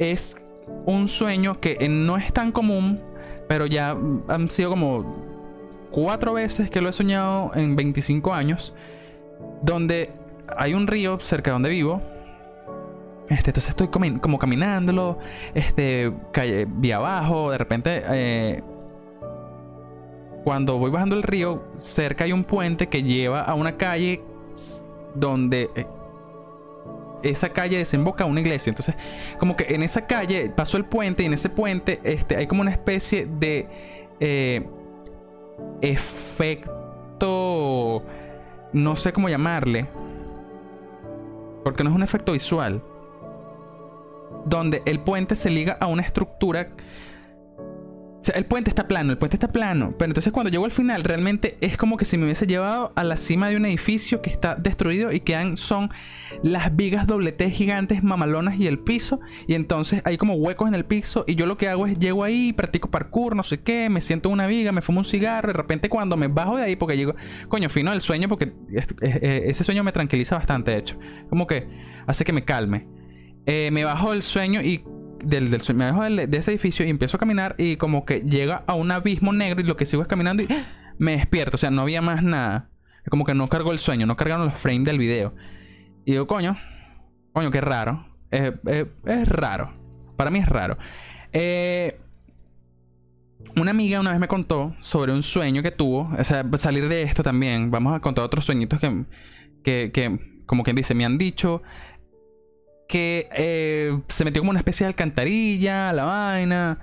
es 0.00 0.44
un 0.86 1.06
sueño 1.06 1.60
que 1.60 1.88
no 1.88 2.16
es 2.16 2.32
tan 2.32 2.50
común, 2.50 3.00
pero 3.48 3.66
ya 3.66 3.96
han 4.28 4.50
sido 4.50 4.70
como 4.70 5.04
cuatro 5.90 6.32
veces 6.32 6.70
que 6.70 6.80
lo 6.80 6.88
he 6.88 6.92
soñado 6.92 7.52
en 7.54 7.76
25 7.76 8.32
años, 8.32 8.74
donde 9.62 10.10
hay 10.56 10.74
un 10.74 10.86
río 10.86 11.20
cerca 11.20 11.50
de 11.50 11.52
donde 11.52 11.70
vivo. 11.70 12.02
Este, 13.28 13.50
entonces 13.50 13.68
estoy 13.68 13.88
como, 13.88 14.38
caminándolo, 14.38 15.18
este, 15.54 16.12
calle, 16.32 16.66
vía 16.68 16.96
abajo, 16.96 17.52
de 17.52 17.58
repente, 17.58 18.02
eh, 18.08 18.62
cuando 20.42 20.78
voy 20.78 20.90
bajando 20.90 21.14
el 21.14 21.22
río, 21.22 21.62
cerca 21.76 22.24
hay 22.24 22.32
un 22.32 22.42
puente 22.42 22.88
que 22.88 23.02
lleva 23.02 23.42
a 23.42 23.54
una 23.54 23.76
calle 23.76 24.24
donde 25.14 25.70
eh, 25.76 25.86
esa 27.22 27.50
calle 27.50 27.78
desemboca 27.78 28.24
a 28.24 28.26
una 28.26 28.40
iglesia. 28.40 28.70
Entonces, 28.70 28.94
como 29.38 29.56
que 29.56 29.74
en 29.74 29.82
esa 29.82 30.06
calle 30.06 30.50
pasó 30.50 30.76
el 30.76 30.84
puente 30.84 31.22
y 31.22 31.26
en 31.26 31.34
ese 31.34 31.48
puente 31.48 32.00
este, 32.02 32.36
hay 32.36 32.46
como 32.46 32.62
una 32.62 32.70
especie 32.70 33.26
de 33.26 33.68
eh, 34.20 34.68
efecto, 35.80 37.22
no 38.72 38.96
sé 38.96 39.12
cómo 39.12 39.28
llamarle, 39.28 39.82
porque 41.64 41.84
no 41.84 41.90
es 41.90 41.96
un 41.96 42.02
efecto 42.02 42.32
visual, 42.32 42.82
donde 44.44 44.82
el 44.86 45.00
puente 45.00 45.34
se 45.34 45.50
liga 45.50 45.76
a 45.80 45.86
una 45.86 46.02
estructura 46.02 46.70
el 48.34 48.46
puente 48.46 48.70
está 48.70 48.88
plano, 48.88 49.12
el 49.12 49.18
puente 49.18 49.36
está 49.36 49.48
plano. 49.48 49.94
Pero 49.98 50.10
entonces 50.10 50.32
cuando 50.32 50.50
llego 50.50 50.64
al 50.64 50.70
final, 50.70 51.04
realmente 51.04 51.56
es 51.60 51.76
como 51.76 51.96
que 51.96 52.04
si 52.04 52.18
me 52.18 52.24
hubiese 52.24 52.46
llevado 52.46 52.92
a 52.96 53.04
la 53.04 53.16
cima 53.16 53.48
de 53.48 53.56
un 53.56 53.66
edificio 53.66 54.22
que 54.22 54.30
está 54.30 54.56
destruido 54.56 55.12
y 55.12 55.20
quedan 55.20 55.56
son 55.56 55.90
las 56.42 56.74
vigas 56.76 57.06
doble 57.06 57.32
T 57.32 57.50
gigantes, 57.50 58.02
mamalonas 58.02 58.58
y 58.58 58.66
el 58.66 58.78
piso. 58.78 59.20
Y 59.46 59.54
entonces 59.54 60.02
hay 60.04 60.16
como 60.16 60.34
huecos 60.34 60.68
en 60.68 60.74
el 60.74 60.84
piso. 60.84 61.24
Y 61.26 61.34
yo 61.34 61.46
lo 61.46 61.56
que 61.56 61.68
hago 61.68 61.86
es 61.86 61.98
llego 61.98 62.24
ahí, 62.24 62.52
practico 62.52 62.90
parkour, 62.90 63.36
no 63.36 63.42
sé 63.42 63.60
qué, 63.60 63.88
me 63.90 64.00
siento 64.00 64.28
en 64.28 64.34
una 64.34 64.46
viga, 64.46 64.72
me 64.72 64.82
fumo 64.82 65.00
un 65.00 65.04
cigarro. 65.04 65.48
De 65.48 65.54
repente 65.54 65.88
cuando 65.88 66.16
me 66.16 66.28
bajo 66.28 66.56
de 66.56 66.64
ahí, 66.64 66.76
porque 66.76 66.96
llego, 66.96 67.14
coño, 67.48 67.68
fino 67.68 67.90
del 67.90 68.00
sueño, 68.00 68.28
porque 68.28 68.52
ese 69.00 69.64
sueño 69.64 69.84
me 69.84 69.92
tranquiliza 69.92 70.36
bastante, 70.36 70.70
de 70.72 70.78
hecho. 70.78 70.98
Como 71.28 71.46
que 71.46 71.68
hace 72.06 72.24
que 72.24 72.32
me 72.32 72.44
calme. 72.44 72.88
Eh, 73.46 73.70
me 73.72 73.84
bajo 73.84 74.12
del 74.12 74.22
sueño 74.22 74.60
y 74.62 74.84
del, 75.22 75.50
del 75.50 75.74
me 75.74 75.86
dejo 75.86 76.02
de, 76.02 76.38
ese 76.38 76.52
edificio 76.52 76.84
y 76.84 76.88
empiezo 76.88 77.16
a 77.16 77.20
caminar 77.20 77.54
y 77.58 77.76
como 77.76 78.04
que 78.04 78.20
llega 78.20 78.64
a 78.66 78.74
un 78.74 78.90
abismo 78.90 79.32
negro 79.32 79.60
y 79.60 79.64
lo 79.64 79.76
que 79.76 79.86
sigo 79.86 80.02
es 80.02 80.08
caminando 80.08 80.42
y 80.42 80.48
me 80.98 81.12
despierto. 81.12 81.56
O 81.56 81.58
sea, 81.58 81.70
no 81.70 81.82
había 81.82 82.02
más 82.02 82.22
nada. 82.22 82.70
Como 83.08 83.24
que 83.24 83.34
no 83.34 83.48
cargó 83.48 83.72
el 83.72 83.78
sueño, 83.78 84.06
no 84.06 84.16
cargaron 84.16 84.44
los 84.44 84.54
frames 84.54 84.84
del 84.84 84.98
video. 84.98 85.34
Y 86.04 86.12
digo, 86.12 86.26
coño, 86.26 86.56
coño, 87.32 87.50
qué 87.50 87.60
raro. 87.60 88.06
Es, 88.30 88.52
raro. 89.28 89.74
Para 90.16 90.30
mí 90.30 90.38
es 90.38 90.48
raro. 90.48 90.76
Eh, 91.32 91.98
una 93.56 93.70
amiga 93.70 94.00
una 94.00 94.10
vez 94.10 94.20
me 94.20 94.28
contó 94.28 94.76
sobre 94.80 95.12
un 95.12 95.22
sueño 95.22 95.62
que 95.62 95.70
tuvo. 95.70 96.10
O 96.16 96.24
sea, 96.24 96.44
salir 96.54 96.88
de 96.88 97.02
esto 97.02 97.22
también. 97.22 97.70
Vamos 97.70 97.94
a 97.94 98.00
contar 98.00 98.24
otros 98.24 98.44
sueñitos 98.44 98.78
que, 98.80 99.04
que, 99.62 99.90
que 99.92 100.42
como 100.46 100.62
quien 100.62 100.76
dice, 100.76 100.94
me 100.94 101.04
han 101.04 101.16
dicho 101.16 101.62
que 102.90 103.28
eh, 103.36 104.02
se 104.08 104.24
metió 104.24 104.42
como 104.42 104.50
una 104.50 104.58
especie 104.58 104.84
de 104.84 104.88
alcantarilla, 104.88 105.92
la 105.92 106.04
vaina. 106.04 106.78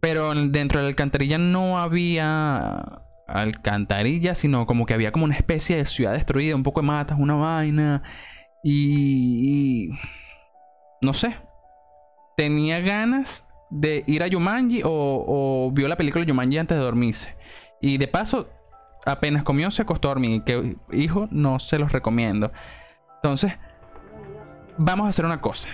Pero 0.00 0.34
dentro 0.34 0.78
de 0.78 0.82
la 0.82 0.88
alcantarilla 0.90 1.38
no 1.38 1.78
había 1.80 2.82
alcantarilla, 3.26 4.34
sino 4.34 4.66
como 4.66 4.84
que 4.84 4.92
había 4.92 5.10
como 5.10 5.24
una 5.24 5.36
especie 5.36 5.76
de 5.76 5.86
ciudad 5.86 6.12
destruida, 6.12 6.54
un 6.54 6.62
poco 6.62 6.82
de 6.82 6.86
matas, 6.86 7.18
una 7.18 7.34
vaina. 7.34 8.02
Y, 8.62 9.88
no 11.00 11.14
sé. 11.14 11.34
Tenía 12.36 12.80
ganas 12.80 13.48
de 13.70 14.04
ir 14.06 14.22
a 14.22 14.26
Yumanji 14.26 14.82
o, 14.84 14.90
o, 14.90 15.70
vio 15.72 15.88
la 15.88 15.96
película 15.96 16.26
Yumanji 16.26 16.58
antes 16.58 16.76
de 16.76 16.84
dormirse. 16.84 17.38
Y 17.80 17.96
de 17.96 18.06
paso, 18.06 18.50
apenas 19.06 19.44
comió, 19.44 19.70
se 19.70 19.80
acostó 19.80 20.08
a 20.08 20.10
dormir. 20.10 20.42
Que 20.44 20.76
hijo, 20.92 21.26
no 21.30 21.58
se 21.58 21.78
los 21.78 21.90
recomiendo. 21.90 22.52
Entonces, 23.22 23.54
vamos 24.78 25.06
a 25.06 25.10
hacer 25.10 25.24
una 25.24 25.40
cosa. 25.40 25.68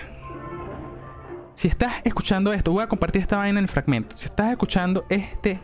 Si 1.55 1.69
estás 1.69 1.95
escuchando 2.05 2.53
esto, 2.53 2.73
voy 2.73 2.83
a 2.83 2.89
compartir 2.89 3.21
esta 3.21 3.37
vaina 3.37 3.59
en 3.59 3.65
el 3.65 3.69
fragmento. 3.69 4.17
Si 4.17 4.27
estás 4.27 4.51
escuchando 4.51 5.05
este 5.09 5.61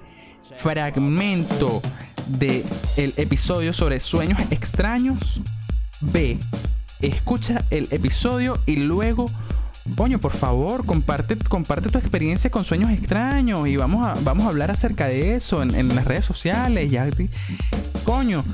fragmento 0.56 1.80
del 2.26 2.64
el 2.96 3.14
episodio 3.16 3.72
sobre 3.72 4.00
sueños 4.00 4.38
extraños, 4.50 5.40
ve, 6.00 6.38
escucha 7.00 7.64
el 7.70 7.88
episodio 7.90 8.58
y 8.66 8.76
luego, 8.76 9.26
coño, 9.96 10.18
por 10.18 10.32
favor, 10.32 10.84
comparte, 10.84 11.36
comparte 11.36 11.88
tu 11.88 11.98
experiencia 11.98 12.50
con 12.50 12.64
sueños 12.64 12.90
extraños 12.90 13.66
y 13.68 13.76
vamos 13.76 14.06
a, 14.06 14.14
vamos 14.20 14.46
a 14.46 14.48
hablar 14.48 14.70
acerca 14.70 15.06
de 15.06 15.34
eso 15.34 15.62
en, 15.62 15.74
en 15.74 15.94
las 15.94 16.04
redes 16.04 16.24
sociales. 16.24 16.90
Ya, 16.90 17.08
coño, 18.04 18.44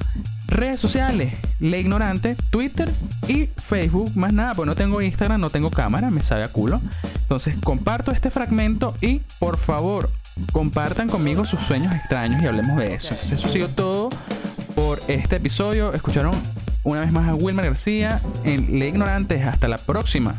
Redes 0.53 0.81
sociales, 0.81 1.33
Le 1.61 1.81
Ignorante, 1.81 2.37
Twitter 2.51 2.91
y 3.27 3.49
Facebook. 3.63 4.13
Más 4.15 4.33
nada, 4.33 4.55
pues 4.55 4.67
no 4.67 4.75
tengo 4.75 5.01
Instagram, 5.01 5.41
no 5.41 5.51
tengo 5.51 5.71
cámara, 5.71 6.11
me 6.11 6.23
sabe 6.23 6.45
a 6.45 6.49
culo. 6.49 6.81
Entonces 7.23 7.57
comparto 7.63 8.13
este 8.13 8.31
fragmento 8.31 8.95
y 9.01 9.21
por 9.39 9.57
favor 9.57 10.11
compartan 10.53 11.09
conmigo 11.09 11.45
sus 11.45 11.61
sueños 11.61 11.95
extraños 11.95 12.43
y 12.43 12.47
hablemos 12.47 12.77
de 12.79 12.95
eso. 12.95 13.15
Entonces 13.15 13.33
eso 13.33 13.47
ha 13.47 13.51
sido 13.51 13.69
todo 13.69 14.11
por 14.75 15.01
este 15.09 15.37
episodio. 15.37 15.95
Escucharon 15.95 16.35
una 16.83 17.01
vez 17.01 17.13
más 17.13 17.29
a 17.29 17.35
Wilmer 17.35 17.65
García 17.65 18.21
en 18.45 18.79
Le 18.79 18.89
Ignorantes. 18.89 19.47
Hasta 19.47 19.69
la 19.69 19.79
próxima. 19.79 20.37